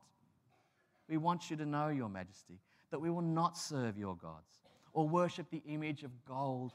we 1.06 1.18
want 1.18 1.50
you 1.50 1.56
to 1.58 1.66
know, 1.66 1.88
your 1.88 2.08
majesty, 2.08 2.60
that 2.90 2.98
we 2.98 3.10
will 3.10 3.20
not 3.20 3.58
serve 3.58 3.98
your 3.98 4.16
gods 4.16 4.62
or 4.94 5.06
worship 5.06 5.50
the 5.50 5.62
image 5.66 6.02
of 6.02 6.12
gold 6.24 6.72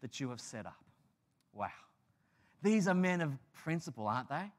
that 0.00 0.18
you 0.18 0.30
have 0.30 0.40
set 0.40 0.66
up. 0.66 0.82
Wow. 1.52 1.68
These 2.62 2.88
are 2.88 2.94
men 2.94 3.20
of 3.20 3.32
principle, 3.52 4.06
aren't 4.06 4.28
they? 4.28 4.50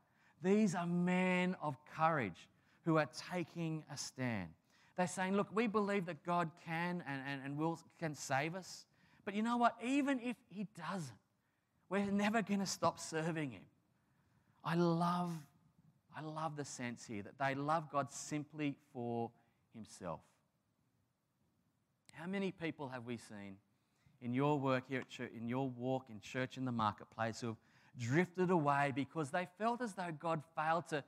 These 0.41 0.75
are 0.75 0.85
men 0.85 1.55
of 1.61 1.77
courage 1.95 2.49
who 2.85 2.97
are 2.97 3.09
taking 3.31 3.83
a 3.91 3.97
stand. 3.97 4.49
They're 4.97 5.07
saying, 5.07 5.35
look, 5.35 5.47
we 5.53 5.67
believe 5.67 6.05
that 6.05 6.23
God 6.23 6.51
can 6.65 7.03
and, 7.07 7.21
and, 7.27 7.41
and 7.43 7.57
will, 7.57 7.79
can 7.99 8.13
save 8.13 8.55
us. 8.55 8.85
But 9.25 9.33
you 9.33 9.41
know 9.41 9.57
what? 9.57 9.75
Even 9.83 10.19
if 10.19 10.35
He 10.49 10.67
doesn't, 10.77 11.17
we're 11.89 12.05
never 12.11 12.41
going 12.41 12.59
to 12.59 12.65
stop 12.65 12.99
serving 12.99 13.51
Him. 13.51 13.63
I 14.63 14.75
love, 14.75 15.31
I 16.15 16.21
love 16.21 16.55
the 16.57 16.65
sense 16.65 17.05
here 17.05 17.23
that 17.23 17.39
they 17.39 17.55
love 17.55 17.89
God 17.91 18.11
simply 18.13 18.75
for 18.91 19.31
Himself. 19.73 20.19
How 22.13 22.27
many 22.27 22.51
people 22.51 22.89
have 22.89 23.05
we 23.05 23.17
seen 23.17 23.55
in 24.21 24.33
your 24.33 24.59
work 24.59 24.83
here 24.87 25.01
at 25.01 25.09
church, 25.09 25.31
in 25.35 25.47
your 25.47 25.69
walk 25.69 26.05
in 26.09 26.19
church 26.19 26.57
in 26.57 26.65
the 26.65 26.71
marketplace 26.71 27.41
who 27.41 27.47
have 27.47 27.57
drifted 27.99 28.49
away 28.49 28.91
because 28.95 29.29
they 29.29 29.47
felt 29.58 29.82
as 29.82 29.93
though 29.93 30.12
God 30.19 30.41
failed 30.56 30.88
to, 30.89 31.03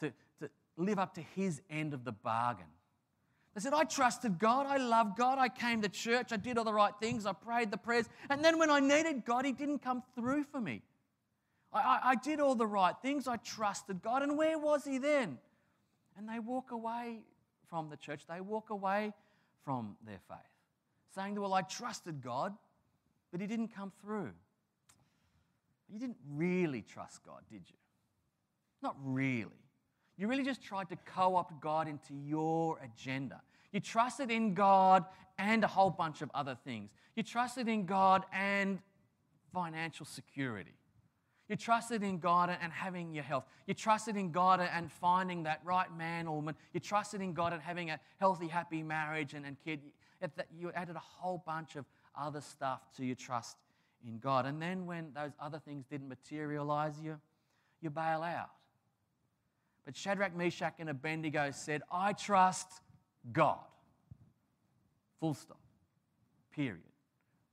to, 0.00 0.12
to 0.40 0.50
live 0.76 0.98
up 0.98 1.14
to 1.14 1.22
his 1.34 1.60
end 1.70 1.94
of 1.94 2.04
the 2.04 2.12
bargain. 2.12 2.66
They 3.54 3.60
said, 3.60 3.72
I 3.72 3.84
trusted 3.84 4.40
God, 4.40 4.66
I 4.66 4.78
loved 4.78 5.16
God, 5.16 5.38
I 5.38 5.48
came 5.48 5.80
to 5.82 5.88
church, 5.88 6.32
I 6.32 6.36
did 6.36 6.58
all 6.58 6.64
the 6.64 6.72
right 6.72 6.92
things, 7.00 7.24
I 7.24 7.32
prayed 7.32 7.70
the 7.70 7.76
prayers, 7.76 8.08
and 8.28 8.44
then 8.44 8.58
when 8.58 8.68
I 8.68 8.80
needed 8.80 9.24
God, 9.24 9.44
He 9.44 9.52
didn't 9.52 9.78
come 9.78 10.02
through 10.16 10.44
for 10.44 10.60
me. 10.60 10.82
I, 11.72 11.78
I, 11.78 12.00
I 12.10 12.14
did 12.16 12.40
all 12.40 12.56
the 12.56 12.66
right 12.66 12.94
things, 13.00 13.28
I 13.28 13.36
trusted 13.36 14.02
God, 14.02 14.22
and 14.22 14.36
where 14.36 14.58
was 14.58 14.84
He 14.84 14.98
then? 14.98 15.38
And 16.18 16.28
they 16.28 16.40
walk 16.40 16.72
away 16.72 17.20
from 17.70 17.90
the 17.90 17.96
church, 17.96 18.22
they 18.28 18.40
walk 18.40 18.70
away 18.70 19.12
from 19.64 19.96
their 20.04 20.18
faith, 20.28 20.38
saying, 21.14 21.40
Well, 21.40 21.54
I 21.54 21.62
trusted 21.62 22.22
God, 22.22 22.54
but 23.30 23.40
He 23.40 23.46
didn't 23.46 23.68
come 23.68 23.92
through. 24.02 24.32
You 25.92 25.98
didn't 25.98 26.16
really 26.34 26.82
trust 26.82 27.24
God, 27.24 27.42
did 27.50 27.62
you? 27.68 27.76
Not 28.82 28.96
really. 29.02 29.50
You 30.16 30.28
really 30.28 30.44
just 30.44 30.62
tried 30.62 30.88
to 30.90 30.96
co 30.96 31.36
opt 31.36 31.60
God 31.60 31.88
into 31.88 32.14
your 32.14 32.78
agenda. 32.82 33.42
You 33.72 33.80
trusted 33.80 34.30
in 34.30 34.54
God 34.54 35.04
and 35.38 35.64
a 35.64 35.66
whole 35.66 35.90
bunch 35.90 36.22
of 36.22 36.30
other 36.34 36.56
things. 36.64 36.90
You 37.16 37.22
trusted 37.22 37.68
in 37.68 37.86
God 37.86 38.24
and 38.32 38.78
financial 39.52 40.06
security. 40.06 40.74
You 41.48 41.56
trusted 41.56 42.02
in 42.02 42.18
God 42.18 42.56
and 42.60 42.72
having 42.72 43.14
your 43.14 43.24
health. 43.24 43.44
You 43.66 43.74
trusted 43.74 44.16
in 44.16 44.30
God 44.30 44.60
and 44.60 44.90
finding 44.90 45.42
that 45.42 45.60
right 45.64 45.94
man 45.96 46.26
or 46.26 46.36
woman. 46.36 46.54
You 46.72 46.80
trusted 46.80 47.20
in 47.20 47.34
God 47.34 47.52
and 47.52 47.60
having 47.60 47.90
a 47.90 48.00
healthy, 48.18 48.48
happy 48.48 48.82
marriage 48.82 49.34
and, 49.34 49.44
and 49.44 49.56
kid. 49.62 49.80
You 50.56 50.72
added 50.72 50.96
a 50.96 51.00
whole 51.00 51.42
bunch 51.44 51.76
of 51.76 51.84
other 52.16 52.40
stuff 52.40 52.80
to 52.96 53.04
your 53.04 53.16
trust 53.16 53.56
in 54.06 54.18
God. 54.18 54.46
And 54.46 54.60
then 54.60 54.86
when 54.86 55.12
those 55.14 55.32
other 55.40 55.58
things 55.58 55.84
didn't 55.90 56.08
materialize, 56.08 56.94
you, 57.02 57.18
you 57.80 57.90
bail 57.90 58.22
out. 58.22 58.50
But 59.84 59.96
Shadrach, 59.96 60.34
Meshach, 60.36 60.74
and 60.78 60.88
Abednego 60.88 61.50
said, 61.50 61.82
I 61.92 62.12
trust 62.12 62.68
God. 63.32 63.58
Full 65.20 65.34
stop. 65.34 65.60
Period. 66.54 66.80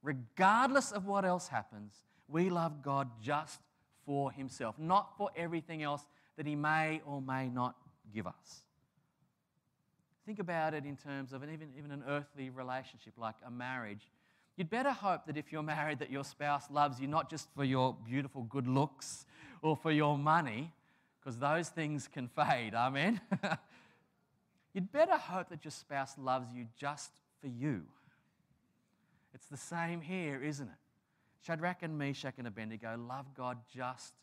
Regardless 0.02 0.92
of 0.92 1.06
what 1.06 1.26
else 1.26 1.48
happens, 1.48 1.94
we 2.28 2.50
love 2.50 2.82
God 2.82 3.10
just 3.22 3.60
for 4.06 4.32
Himself, 4.32 4.80
not 4.80 5.18
for 5.18 5.30
everything 5.36 5.84
else 5.84 6.06
that 6.38 6.46
He 6.46 6.56
may 6.56 7.02
or 7.06 7.22
may 7.22 7.50
not 7.50 7.76
give 8.14 8.26
us. 8.28 8.64
Think 10.26 10.40
about 10.40 10.74
it 10.74 10.86
in 10.86 10.96
terms 10.96 11.34
of 11.34 11.44
an, 11.44 11.52
even, 11.52 11.70
even 11.78 11.92
an 11.92 12.04
earthly 12.08 12.50
relationship 12.50 13.14
like 13.18 13.36
a 13.46 13.52
marriage. 13.52 14.10
You'd 14.62 14.69
better 14.69 14.91
hope 14.91 15.26
that 15.26 15.38
if 15.38 15.52
you're 15.52 15.63
married, 15.63 15.97
that 15.97 16.12
your 16.12 16.24
spouse 16.24 16.69
loves 16.69 17.02
you 17.02 17.08
not 17.08 17.32
just 17.32 17.47
for 17.56 17.63
your 17.63 17.97
beautiful 18.06 18.43
good 18.43 18.67
looks 18.67 19.26
or 19.63 19.76
for 19.76 19.91
your 19.91 20.19
money, 20.19 20.71
because 21.19 21.39
those 21.39 21.69
things 21.69 22.08
can 22.08 22.28
fade. 22.28 22.76
Amen. 22.76 23.19
You'd 24.76 24.91
better 24.91 25.17
hope 25.17 25.50
that 25.50 25.65
your 25.65 25.71
spouse 25.71 26.15
loves 26.15 26.54
you 26.54 26.67
just 26.78 27.10
for 27.39 27.47
you. 27.47 27.82
It's 29.34 29.47
the 29.47 29.58
same 29.58 30.00
here, 30.00 30.43
isn't 30.43 30.67
it? 30.67 30.80
Shadrach 31.43 31.82
and 31.82 31.97
Meshach 31.97 32.36
and 32.38 32.45
Abednego 32.45 33.04
love 33.10 33.26
God 33.36 33.58
just 33.76 34.13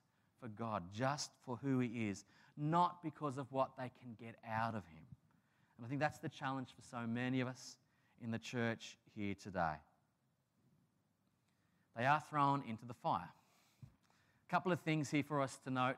for 0.40 0.46
God, 0.46 0.84
just 0.94 1.32
for 1.44 1.56
who 1.56 1.80
He 1.80 2.10
is, 2.10 2.24
not 2.56 3.02
because 3.02 3.38
of 3.38 3.50
what 3.50 3.70
they 3.76 3.90
can 4.00 4.14
get 4.24 4.36
out 4.48 4.76
of 4.76 4.84
Him. 4.86 5.02
And 5.76 5.84
I 5.84 5.88
think 5.88 6.00
that's 6.00 6.20
the 6.20 6.28
challenge 6.28 6.68
for 6.76 6.88
so 6.88 7.08
many 7.08 7.40
of 7.40 7.48
us 7.48 7.76
in 8.22 8.30
the 8.30 8.38
church 8.38 8.96
here 9.16 9.34
today. 9.34 9.74
They 11.98 12.06
are 12.06 12.22
thrown 12.30 12.62
into 12.68 12.86
the 12.86 12.94
fire. 12.94 13.28
A 13.82 14.50
couple 14.50 14.70
of 14.70 14.78
things 14.80 15.10
here 15.10 15.24
for 15.24 15.42
us 15.42 15.58
to 15.64 15.70
note 15.70 15.96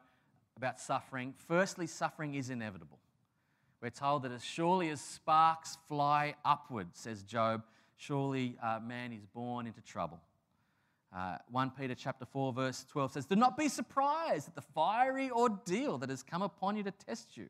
about 0.57 0.81
suffering. 0.81 1.35
Firstly, 1.47 1.87
suffering 1.87 2.35
is 2.35 2.49
inevitable. 2.49 2.99
We're 3.83 3.91
told 3.91 4.23
that 4.23 4.33
as 4.33 4.43
surely 4.43 4.89
as 4.89 5.03
sparks 5.03 5.77
fly 5.89 6.37
upward, 6.43 6.89
says 6.95 7.23
Job, 7.23 7.65
surely 7.99 8.57
uh, 8.63 8.81
man 8.81 9.13
is 9.13 9.27
born 9.27 9.67
into 9.67 9.83
trouble. 9.83 10.21
Uh, 11.15 11.37
1 11.51 11.73
Peter 11.79 11.95
chapter 11.95 12.25
4 12.25 12.55
verse 12.55 12.87
12 12.89 13.13
says, 13.13 13.27
"Do 13.27 13.37
not 13.37 13.59
be 13.59 13.69
surprised 13.69 14.49
at 14.49 14.55
the 14.55 14.63
fiery 14.63 15.31
ordeal 15.31 15.99
that 15.99 16.09
has 16.09 16.23
come 16.23 16.41
upon 16.41 16.77
you 16.77 16.83
to 16.83 16.93
test 16.93 17.37
you." 17.37 17.49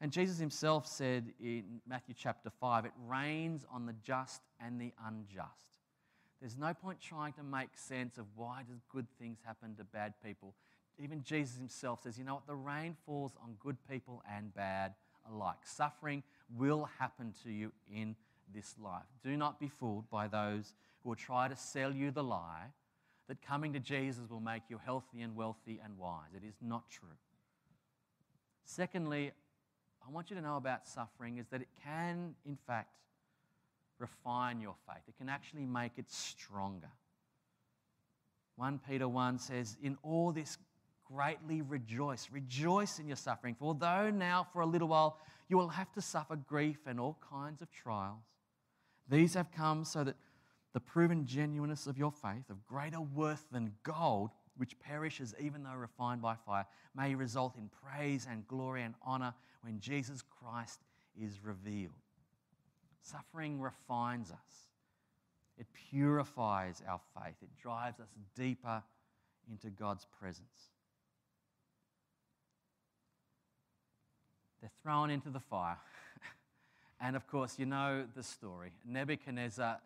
And 0.00 0.12
Jesus 0.12 0.38
himself 0.38 0.86
said 0.86 1.32
in 1.40 1.80
Matthew 1.86 2.14
chapter 2.16 2.50
5, 2.50 2.84
"It 2.84 2.92
rains 3.06 3.64
on 3.68 3.86
the 3.86 3.94
just 3.94 4.42
and 4.60 4.80
the 4.80 4.92
unjust." 5.04 5.77
There's 6.40 6.56
no 6.56 6.72
point 6.72 7.00
trying 7.00 7.32
to 7.34 7.42
make 7.42 7.70
sense 7.74 8.18
of 8.18 8.26
why 8.36 8.62
does 8.68 8.80
good 8.92 9.06
things 9.18 9.38
happen 9.44 9.74
to 9.76 9.84
bad 9.84 10.14
people 10.24 10.54
even 10.98 11.22
Jesus 11.22 11.56
himself 11.56 12.02
says, 12.02 12.18
you 12.18 12.24
know 12.24 12.34
what? 12.34 12.46
The 12.46 12.54
rain 12.54 12.96
falls 13.06 13.32
on 13.42 13.54
good 13.60 13.76
people 13.88 14.22
and 14.30 14.52
bad 14.54 14.94
alike. 15.30 15.58
Suffering 15.64 16.22
will 16.56 16.88
happen 16.98 17.34
to 17.44 17.50
you 17.50 17.72
in 17.92 18.16
this 18.52 18.74
life. 18.82 19.04
Do 19.22 19.36
not 19.36 19.60
be 19.60 19.68
fooled 19.68 20.10
by 20.10 20.26
those 20.26 20.74
who 21.02 21.10
will 21.10 21.16
try 21.16 21.48
to 21.48 21.56
sell 21.56 21.92
you 21.92 22.10
the 22.10 22.24
lie 22.24 22.72
that 23.28 23.42
coming 23.42 23.72
to 23.74 23.78
Jesus 23.78 24.28
will 24.28 24.40
make 24.40 24.62
you 24.68 24.80
healthy 24.84 25.20
and 25.20 25.36
wealthy 25.36 25.80
and 25.84 25.98
wise. 25.98 26.30
It 26.34 26.46
is 26.46 26.56
not 26.60 26.90
true. 26.90 27.08
Secondly, 28.64 29.32
I 30.06 30.10
want 30.10 30.30
you 30.30 30.36
to 30.36 30.42
know 30.42 30.56
about 30.56 30.88
suffering 30.88 31.38
is 31.38 31.46
that 31.48 31.60
it 31.60 31.68
can, 31.84 32.34
in 32.44 32.56
fact, 32.66 32.88
refine 33.98 34.60
your 34.60 34.74
faith. 34.86 35.02
It 35.08 35.16
can 35.18 35.28
actually 35.28 35.66
make 35.66 35.92
it 35.96 36.10
stronger. 36.10 36.90
1 38.56 38.80
Peter 38.88 39.08
1 39.08 39.38
says, 39.38 39.76
In 39.82 39.96
all 40.02 40.32
this 40.32 40.58
greatly 41.04 41.62
rejoice. 41.62 42.28
Rejoice 42.30 42.98
in 42.98 43.06
your 43.06 43.16
suffering, 43.16 43.54
for 43.54 43.66
although 43.66 44.10
now 44.10 44.46
for 44.52 44.60
a 44.60 44.66
little 44.66 44.88
while 44.88 45.18
you 45.48 45.56
will 45.56 45.68
have 45.68 45.90
to 45.92 46.02
suffer 46.02 46.36
grief 46.36 46.78
and 46.86 47.00
all 47.00 47.16
kinds 47.30 47.62
of 47.62 47.70
trials, 47.70 48.24
these 49.08 49.34
have 49.34 49.50
come 49.50 49.84
so 49.84 50.04
that 50.04 50.16
the 50.74 50.80
proven 50.80 51.24
genuineness 51.24 51.86
of 51.86 51.96
your 51.96 52.12
faith, 52.12 52.50
of 52.50 52.66
greater 52.66 53.00
worth 53.00 53.46
than 53.50 53.72
gold, 53.82 54.30
which 54.56 54.78
perishes 54.80 55.34
even 55.40 55.62
though 55.62 55.74
refined 55.74 56.20
by 56.20 56.34
fire, 56.34 56.66
may 56.94 57.14
result 57.14 57.56
in 57.56 57.70
praise 57.82 58.26
and 58.30 58.46
glory 58.48 58.82
and 58.82 58.94
honor 59.02 59.32
when 59.62 59.80
Jesus 59.80 60.22
Christ 60.22 60.80
is 61.18 61.40
revealed. 61.42 61.94
Suffering 63.02 63.60
refines 63.60 64.30
us, 64.30 64.68
it 65.56 65.66
purifies 65.90 66.82
our 66.88 67.00
faith, 67.14 67.36
it 67.42 67.50
drives 67.60 68.00
us 68.00 68.08
deeper 68.34 68.82
into 69.50 69.70
God's 69.70 70.06
presence. 70.20 70.70
They're 74.60 74.70
thrown 74.82 75.10
into 75.10 75.30
the 75.30 75.40
fire. 75.40 75.78
and 77.00 77.14
of 77.16 77.26
course, 77.28 77.58
you 77.58 77.66
know 77.66 78.04
the 78.14 78.22
story. 78.22 78.72
Nebuchadnezzar 78.84 79.78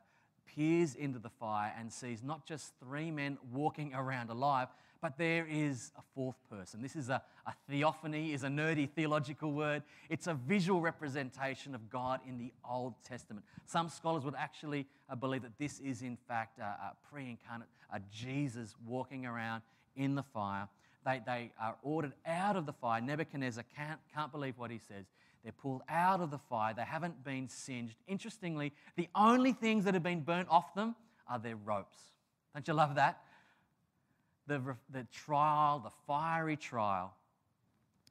peers 0.46 0.94
into 0.94 1.18
the 1.18 1.28
fire 1.28 1.72
and 1.78 1.92
sees 1.92 2.22
not 2.22 2.46
just 2.46 2.72
three 2.82 3.10
men 3.10 3.38
walking 3.52 3.94
around 3.94 4.30
alive, 4.30 4.68
but 5.02 5.18
there 5.18 5.46
is 5.50 5.90
a 5.98 6.02
fourth 6.14 6.36
person. 6.48 6.80
This 6.80 6.94
is 6.94 7.08
a, 7.08 7.20
a, 7.44 7.52
theophany, 7.68 8.32
is 8.32 8.44
a 8.44 8.48
nerdy 8.48 8.88
theological 8.88 9.52
word. 9.52 9.82
It's 10.08 10.28
a 10.28 10.34
visual 10.34 10.80
representation 10.80 11.74
of 11.74 11.90
God 11.90 12.20
in 12.26 12.38
the 12.38 12.52
Old 12.66 12.94
Testament. 13.04 13.44
Some 13.66 13.88
scholars 13.88 14.24
would 14.24 14.36
actually 14.36 14.86
uh, 15.10 15.16
believe 15.16 15.42
that 15.42 15.58
this 15.58 15.80
is, 15.80 16.02
in 16.02 16.16
fact, 16.28 16.60
a, 16.60 16.62
a 16.62 16.92
pre-incarnate, 17.10 17.66
a 17.92 18.00
Jesus 18.12 18.76
walking 18.86 19.26
around 19.26 19.62
in 19.96 20.14
the 20.14 20.22
fire. 20.22 20.68
They, 21.04 21.20
they 21.26 21.50
are 21.60 21.76
ordered 21.82 22.12
out 22.24 22.54
of 22.54 22.64
the 22.64 22.72
fire. 22.72 23.00
Nebuchadnezzar 23.00 23.64
can't, 23.76 23.98
can't 24.14 24.30
believe 24.30 24.56
what 24.56 24.70
he 24.70 24.78
says. 24.78 25.06
They're 25.42 25.50
pulled 25.50 25.82
out 25.88 26.20
of 26.20 26.30
the 26.30 26.38
fire. 26.38 26.74
They 26.74 26.84
haven't 26.84 27.24
been 27.24 27.48
singed. 27.48 27.96
Interestingly, 28.06 28.72
the 28.96 29.08
only 29.16 29.52
things 29.52 29.84
that 29.84 29.94
have 29.94 30.04
been 30.04 30.20
burnt 30.20 30.46
off 30.48 30.72
them 30.76 30.94
are 31.28 31.40
their 31.40 31.56
ropes. 31.56 31.98
Don't 32.54 32.68
you 32.68 32.74
love 32.74 32.94
that? 32.94 33.20
The, 34.46 34.60
the 34.90 35.06
trial, 35.12 35.78
the 35.78 35.92
fiery 36.06 36.56
trial, 36.56 37.14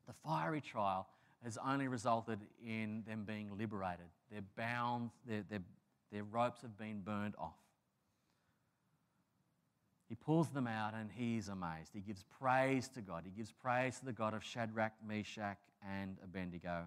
the 0.08 0.14
fiery 0.24 0.62
trial 0.62 1.08
has 1.44 1.58
only 1.66 1.88
resulted 1.88 2.40
in 2.66 3.04
them 3.08 3.24
being 3.26 3.50
liberated. 3.58 4.06
Their 4.32 4.44
bounds, 4.56 5.14
their, 5.28 5.44
their, 5.50 5.62
their 6.12 6.24
ropes 6.24 6.62
have 6.62 6.78
been 6.78 7.02
burned 7.02 7.36
off. 7.38 7.56
He 10.08 10.16
pulls 10.16 10.50
them 10.50 10.68
out 10.68 10.94
and 10.94 11.10
he's 11.10 11.48
amazed. 11.48 11.92
He 11.94 12.02
gives 12.02 12.26
praise 12.40 12.90
to 12.90 13.02
God. 13.02 13.24
He 13.26 13.32
gives 13.32 13.52
praise 13.52 14.00
to 14.00 14.06
the 14.06 14.12
God 14.12 14.34
of 14.34 14.44
Shadrach, 14.44 14.92
Meshach, 15.08 15.58
and 15.90 16.18
Abednego. 16.22 16.84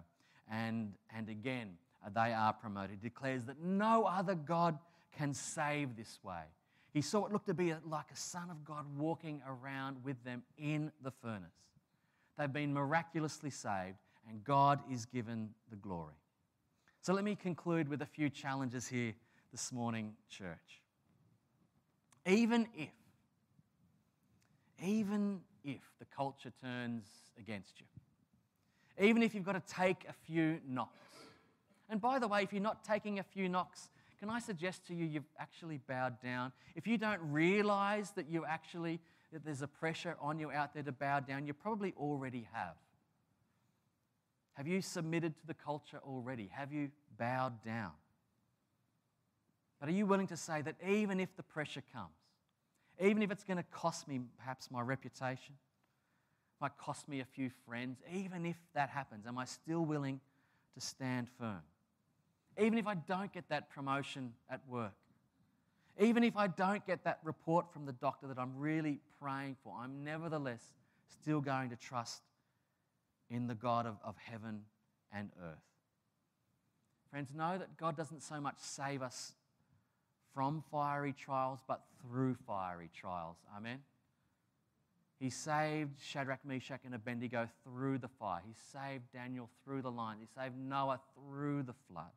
And, 0.49 0.93
and 1.15 1.27
again, 1.27 1.71
they 2.13 2.33
are 2.33 2.53
promoted. 2.53 2.91
He 3.01 3.09
declares 3.09 3.45
that 3.45 3.59
no 3.59 4.03
other 4.03 4.35
God 4.35 4.77
can 5.17 5.33
save 5.33 5.97
this 5.97 6.19
way. 6.23 6.43
He 6.95 7.01
saw 7.01 7.19
what 7.19 7.33
looked 7.33 7.47
to 7.47 7.53
be 7.53 7.73
like 7.85 8.05
a 8.09 8.15
son 8.15 8.49
of 8.49 8.63
God 8.63 8.85
walking 8.97 9.41
around 9.45 9.97
with 10.05 10.23
them 10.23 10.43
in 10.57 10.93
the 11.03 11.11
furnace. 11.11 11.51
They've 12.37 12.51
been 12.51 12.73
miraculously 12.73 13.49
saved, 13.49 13.97
and 14.29 14.41
God 14.45 14.79
is 14.89 15.05
given 15.05 15.49
the 15.69 15.75
glory. 15.75 16.13
So 17.01 17.13
let 17.13 17.25
me 17.25 17.35
conclude 17.35 17.89
with 17.89 18.01
a 18.01 18.05
few 18.05 18.29
challenges 18.29 18.87
here 18.87 19.13
this 19.51 19.73
morning, 19.73 20.13
church. 20.29 20.81
Even 22.25 22.65
if 22.73 22.89
even 24.81 25.41
if 25.65 25.81
the 25.99 26.05
culture 26.05 26.53
turns 26.61 27.07
against 27.37 27.81
you, 27.81 29.05
even 29.05 29.21
if 29.21 29.35
you've 29.35 29.43
got 29.43 29.67
to 29.67 29.73
take 29.73 30.05
a 30.07 30.13
few 30.13 30.61
knocks. 30.65 31.09
And 31.89 31.99
by 31.99 32.19
the 32.19 32.27
way, 32.29 32.43
if 32.43 32.53
you're 32.53 32.61
not 32.61 32.85
taking 32.85 33.19
a 33.19 33.23
few 33.23 33.49
knocks, 33.49 33.89
can 34.25 34.33
I 34.33 34.39
suggest 34.39 34.87
to 34.87 34.95
you 34.95 35.05
you've 35.05 35.29
actually 35.37 35.79
bowed 35.87 36.19
down? 36.19 36.51
If 36.75 36.87
you 36.87 36.97
don't 36.97 37.21
realize 37.21 38.09
that 38.15 38.27
you 38.27 38.43
actually 38.43 38.99
that 39.31 39.45
there's 39.45 39.61
a 39.61 39.67
pressure 39.67 40.17
on 40.19 40.39
you 40.39 40.49
out 40.49 40.73
there 40.73 40.81
to 40.81 40.91
bow 40.91 41.19
down, 41.19 41.45
you 41.45 41.53
probably 41.53 41.93
already 41.95 42.47
have. 42.51 42.73
Have 44.53 44.67
you 44.67 44.81
submitted 44.81 45.37
to 45.37 45.45
the 45.45 45.53
culture 45.53 45.99
already? 46.03 46.49
Have 46.51 46.73
you 46.73 46.89
bowed 47.19 47.63
down? 47.63 47.91
But 49.79 49.89
are 49.89 49.91
you 49.91 50.07
willing 50.07 50.27
to 50.27 50.37
say 50.37 50.63
that 50.63 50.77
even 50.87 51.19
if 51.19 51.35
the 51.35 51.43
pressure 51.43 51.83
comes, 51.93 52.15
even 52.99 53.21
if 53.21 53.29
it's 53.29 53.43
going 53.43 53.57
to 53.57 53.65
cost 53.71 54.07
me 54.07 54.21
perhaps 54.39 54.71
my 54.71 54.81
reputation, 54.81 55.53
might 56.59 56.75
cost 56.79 57.07
me 57.07 57.19
a 57.19 57.25
few 57.25 57.51
friends, 57.67 57.99
even 58.11 58.43
if 58.43 58.57
that 58.73 58.89
happens, 58.89 59.27
am 59.27 59.37
I 59.37 59.45
still 59.45 59.85
willing 59.85 60.19
to 60.73 60.81
stand 60.81 61.27
firm? 61.37 61.61
Even 62.57 62.77
if 62.77 62.87
I 62.87 62.95
don't 62.95 63.33
get 63.33 63.49
that 63.49 63.69
promotion 63.69 64.33
at 64.49 64.61
work, 64.69 64.93
even 65.99 66.23
if 66.23 66.35
I 66.35 66.47
don't 66.47 66.85
get 66.85 67.03
that 67.05 67.19
report 67.23 67.71
from 67.71 67.85
the 67.85 67.93
doctor 67.93 68.27
that 68.27 68.37
I'm 68.37 68.57
really 68.57 68.99
praying 69.21 69.55
for, 69.63 69.73
I'm 69.79 70.03
nevertheless 70.03 70.61
still 71.21 71.41
going 71.41 71.69
to 71.69 71.75
trust 71.75 72.21
in 73.29 73.47
the 73.47 73.55
God 73.55 73.85
of, 73.85 73.97
of 74.03 74.15
heaven 74.17 74.61
and 75.11 75.29
earth. 75.41 75.57
Friends, 77.09 77.29
know 77.33 77.57
that 77.57 77.77
God 77.77 77.95
doesn't 77.95 78.23
so 78.23 78.41
much 78.41 78.55
save 78.59 79.01
us 79.01 79.33
from 80.33 80.63
fiery 80.69 81.13
trials, 81.13 81.59
but 81.67 81.83
through 82.01 82.35
fiery 82.45 82.89
trials. 82.93 83.37
Amen. 83.55 83.79
He 85.17 85.29
saved 85.29 85.91
Shadrach, 86.01 86.43
Meshach, 86.43 86.81
and 86.83 86.93
Abednego 86.93 87.47
through 87.63 87.99
the 87.99 88.09
fire. 88.09 88.41
He 88.45 88.53
saved 88.73 89.05
Daniel 89.13 89.49
through 89.63 89.81
the 89.81 89.91
lions. 89.91 90.19
He 90.21 90.27
saved 90.41 90.57
Noah 90.57 90.99
through 91.15 91.63
the 91.63 91.73
flood. 91.89 92.11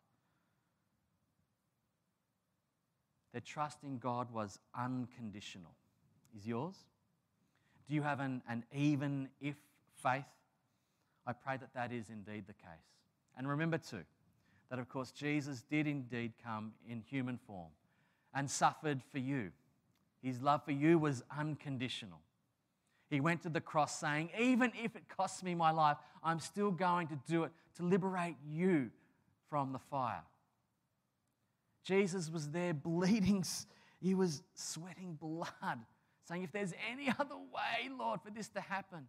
Their 3.32 3.40
trust 3.40 3.82
in 3.82 3.98
God 3.98 4.32
was 4.32 4.58
unconditional. 4.74 5.72
Is 6.36 6.46
yours? 6.46 6.76
Do 7.88 7.94
you 7.94 8.02
have 8.02 8.20
an, 8.20 8.42
an 8.48 8.64
even 8.72 9.28
if 9.40 9.56
faith? 10.02 10.24
I 11.26 11.32
pray 11.32 11.56
that 11.58 11.74
that 11.74 11.92
is 11.92 12.08
indeed 12.08 12.44
the 12.46 12.54
case. 12.54 12.88
And 13.36 13.48
remember, 13.48 13.78
too, 13.78 14.04
that 14.70 14.78
of 14.78 14.88
course 14.88 15.10
Jesus 15.10 15.62
did 15.70 15.86
indeed 15.86 16.32
come 16.42 16.72
in 16.88 17.02
human 17.02 17.38
form 17.46 17.68
and 18.34 18.50
suffered 18.50 19.02
for 19.10 19.18
you. 19.18 19.50
His 20.22 20.42
love 20.42 20.64
for 20.64 20.72
you 20.72 20.98
was 20.98 21.22
unconditional. 21.36 22.20
He 23.10 23.20
went 23.20 23.42
to 23.42 23.48
the 23.48 23.60
cross 23.60 23.98
saying, 23.98 24.30
Even 24.38 24.72
if 24.82 24.96
it 24.96 25.08
costs 25.08 25.42
me 25.42 25.54
my 25.54 25.70
life, 25.70 25.96
I'm 26.22 26.40
still 26.40 26.70
going 26.70 27.08
to 27.08 27.18
do 27.26 27.44
it 27.44 27.52
to 27.76 27.84
liberate 27.84 28.36
you 28.46 28.90
from 29.48 29.72
the 29.72 29.78
fire. 29.78 30.22
Jesus 31.88 32.30
was 32.30 32.50
there 32.50 32.74
bleeding, 32.74 33.42
he 33.98 34.14
was 34.14 34.42
sweating 34.52 35.14
blood, 35.18 35.78
saying, 36.26 36.42
If 36.42 36.52
there's 36.52 36.74
any 36.92 37.08
other 37.08 37.36
way, 37.36 37.88
Lord, 37.98 38.20
for 38.20 38.30
this 38.30 38.48
to 38.50 38.60
happen. 38.60 39.06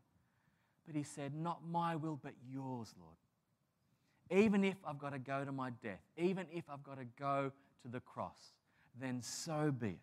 But 0.87 0.95
he 0.95 1.03
said, 1.03 1.35
Not 1.35 1.59
my 1.69 1.97
will, 1.97 2.17
but 2.23 2.31
yours, 2.49 2.93
Lord. 2.97 4.41
Even 4.41 4.63
if 4.63 4.77
I've 4.87 4.97
got 4.97 5.11
to 5.11 5.19
go 5.19 5.43
to 5.43 5.51
my 5.51 5.71
death, 5.83 5.99
even 6.15 6.45
if 6.53 6.63
I've 6.71 6.83
got 6.83 6.99
to 6.99 7.05
go 7.19 7.51
to 7.81 7.87
the 7.89 7.99
cross, 7.99 8.53
then 8.97 9.21
so 9.21 9.73
be 9.77 9.89
it. 9.89 9.99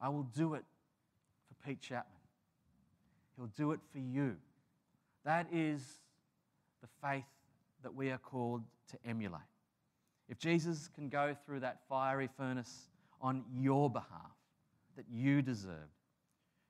I 0.00 0.08
will 0.08 0.28
do 0.34 0.54
it 0.54 0.64
for 1.46 1.68
Pete 1.68 1.82
Chapman. 1.82 2.06
He'll 3.36 3.48
do 3.48 3.72
it 3.72 3.80
for 3.92 3.98
you. 3.98 4.36
That 5.26 5.48
is 5.52 5.82
the 6.80 6.88
faith 7.06 7.24
that 7.82 7.94
we 7.94 8.10
are 8.10 8.18
called 8.18 8.62
to 8.92 8.98
emulate. 9.06 9.42
If 10.28 10.38
Jesus 10.38 10.88
can 10.94 11.08
go 11.08 11.34
through 11.44 11.60
that 11.60 11.80
fiery 11.88 12.28
furnace 12.36 12.88
on 13.20 13.44
your 13.52 13.88
behalf 13.88 14.36
that 14.96 15.06
you 15.10 15.42
deserved, 15.42 15.94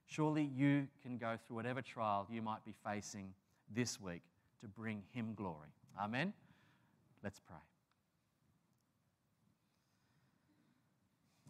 surely 0.07 0.45
you 0.45 0.87
can 1.03 1.19
go 1.19 1.37
through 1.47 1.57
whatever 1.57 1.83
trial 1.83 2.27
you 2.31 2.41
might 2.41 2.65
be 2.65 2.75
facing 2.85 3.33
this 3.75 4.01
week 4.01 4.23
to 4.61 4.69
bring 4.69 5.03
him 5.13 5.35
glory. 5.35 5.69
Amen. 6.01 6.33
Let's 7.23 7.41
pray. 7.41 7.57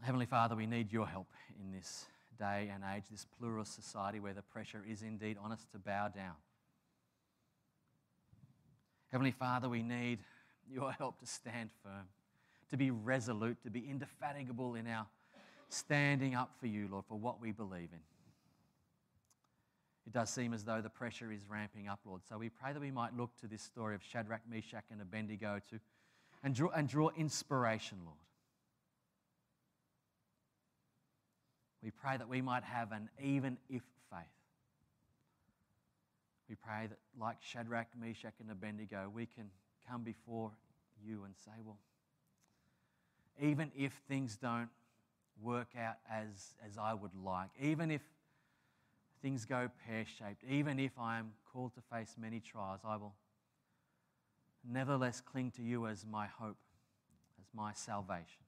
Heavenly 0.01 0.27
Father, 0.27 0.57
we 0.57 0.67
need 0.67 0.93
your 0.93 1.07
help 1.07 1.29
in 1.61 1.73
this 1.73 2.07
day 2.39 2.71
and 2.73 2.85
age, 2.97 3.05
this 3.11 3.27
pluralist 3.39 3.75
society 3.75 4.21
where 4.21 4.33
the 4.33 4.43
pressure 4.43 4.83
is 4.89 5.03
indeed 5.03 5.37
on 5.43 5.53
us 5.53 5.67
to 5.73 5.79
bow 5.79 6.09
down. 6.09 6.35
Heavenly 9.11 9.33
Father, 9.33 9.69
we 9.69 9.83
need 9.83 10.21
your 10.73 10.93
help 10.93 11.19
to 11.21 11.27
stand 11.27 11.71
firm, 11.83 12.07
to 12.71 12.77
be 12.77 12.91
resolute, 12.91 13.63
to 13.63 13.71
be 13.71 13.81
indefatigable 13.89 14.75
in 14.75 14.87
our 14.87 15.07
standing 15.69 16.35
up 16.35 16.53
for 16.61 16.67
you, 16.67 16.89
Lord, 16.91 17.05
for 17.09 17.19
what 17.19 17.41
we 17.41 17.53
believe 17.53 17.89
in. 17.93 18.01
It 20.07 20.13
does 20.13 20.31
seem 20.31 20.55
as 20.55 20.65
though 20.65 20.81
the 20.81 20.89
pressure 20.89 21.31
is 21.31 21.43
ramping 21.51 21.87
up, 21.87 22.01
Lord. 22.07 22.23
So 22.27 22.39
we 22.39 22.49
pray 22.49 22.73
that 22.73 22.81
we 22.81 22.91
might 22.91 23.15
look 23.15 23.31
to 23.43 23.47
this 23.47 23.61
story 23.61 23.95
of 23.95 24.03
Shadrach, 24.03 24.41
Meshach, 24.51 24.85
and 24.91 25.03
Abednego 25.03 25.61
to, 25.71 25.79
and, 26.43 26.55
draw, 26.55 26.71
and 26.71 26.89
draw 26.89 27.11
inspiration, 27.11 27.99
Lord. 28.07 28.17
We 31.83 31.91
pray 31.91 32.17
that 32.17 32.29
we 32.29 32.41
might 32.41 32.65
have 32.65 32.93
an 32.93 33.11
even 33.23 33.59
if 33.69 33.83
faith. 34.11 34.25
We 36.49 36.55
pray 36.55 36.87
that, 36.89 36.99
like 37.21 37.37
Shadrach, 37.43 37.89
Meshach, 38.01 38.33
and 38.41 38.51
Abednego, 38.51 39.11
we 39.15 39.27
can 39.27 39.51
come 39.89 40.03
before 40.03 40.51
you 41.05 41.25
and 41.25 41.35
say, 41.37 41.53
well, 41.65 41.79
even 43.41 43.71
if 43.77 43.93
things 44.09 44.37
don't 44.37 44.69
work 45.41 45.69
out 45.79 45.97
as, 46.11 46.55
as 46.67 46.77
I 46.79 46.95
would 46.95 47.15
like, 47.15 47.51
even 47.61 47.91
if 47.91 48.03
things 49.23 49.45
go 49.45 49.69
pear 49.87 50.05
shaped, 50.05 50.43
even 50.49 50.79
if 50.79 50.93
I 50.99 51.19
am 51.19 51.33
called 51.53 51.75
to 51.75 51.81
face 51.93 52.17
many 52.21 52.41
trials, 52.41 52.81
I 52.85 52.97
will 52.97 53.15
nevertheless 54.69 55.21
cling 55.21 55.53
to 55.53 55.63
you 55.63 55.87
as 55.87 56.05
my 56.05 56.27
hope, 56.27 56.57
as 57.41 57.47
my 57.55 57.73
salvation. 57.73 58.45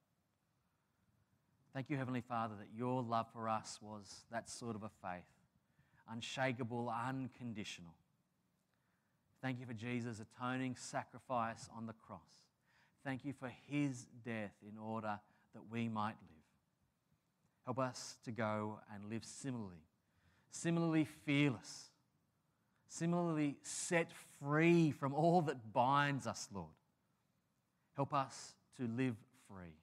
Thank 1.72 1.88
you, 1.88 1.96
Heavenly 1.96 2.20
Father, 2.20 2.54
that 2.58 2.68
your 2.76 3.02
love 3.02 3.26
for 3.32 3.48
us 3.48 3.78
was 3.80 4.24
that 4.32 4.50
sort 4.50 4.74
of 4.74 4.82
a 4.82 4.90
faith, 5.02 5.22
unshakable, 6.10 6.92
unconditional. 7.08 7.94
Thank 9.42 9.58
you 9.58 9.66
for 9.66 9.72
Jesus' 9.72 10.20
atoning 10.20 10.76
sacrifice 10.76 11.68
on 11.76 11.86
the 11.86 11.94
cross. 11.94 12.20
Thank 13.04 13.24
you 13.24 13.32
for 13.32 13.50
his 13.70 14.06
death 14.24 14.54
in 14.62 14.76
order 14.78 15.18
that 15.54 15.62
we 15.70 15.88
might 15.88 16.16
live. 16.28 16.40
Help 17.64 17.78
us 17.78 18.18
to 18.24 18.30
go 18.32 18.80
and 18.94 19.08
live 19.08 19.24
similarly, 19.24 19.82
similarly 20.50 21.06
fearless, 21.24 21.88
similarly 22.88 23.56
set 23.62 24.10
free 24.42 24.90
from 24.90 25.14
all 25.14 25.40
that 25.42 25.72
binds 25.72 26.26
us, 26.26 26.48
Lord. 26.52 26.68
Help 27.96 28.12
us 28.12 28.54
to 28.76 28.86
live 28.86 29.16
free. 29.48 29.76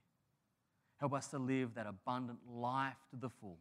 Help 1.00 1.13
us 1.13 1.28
to 1.28 1.39
live 1.39 1.74
that 1.76 1.88
abundant 1.88 2.39
life 2.48 2.98
to 3.12 3.15
the 3.15 3.30
full, 3.30 3.58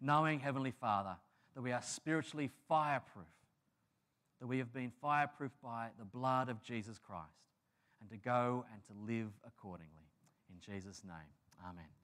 knowing, 0.00 0.40
Heavenly 0.40 0.72
Father, 0.72 1.16
that 1.54 1.62
we 1.62 1.72
are 1.72 1.82
spiritually 1.82 2.50
fireproof 2.68 3.26
that 4.40 4.46
we 4.46 4.58
have 4.58 4.72
been 4.72 4.92
fireproofed 5.02 5.60
by 5.62 5.88
the 5.98 6.04
blood 6.04 6.48
of 6.48 6.62
Jesus 6.62 6.98
Christ, 6.98 7.30
and 8.00 8.10
to 8.10 8.16
go 8.16 8.64
and 8.72 8.82
to 8.84 9.12
live 9.12 9.30
accordingly. 9.46 9.92
In 10.50 10.60
Jesus' 10.60 11.02
name, 11.04 11.32
amen. 11.68 11.95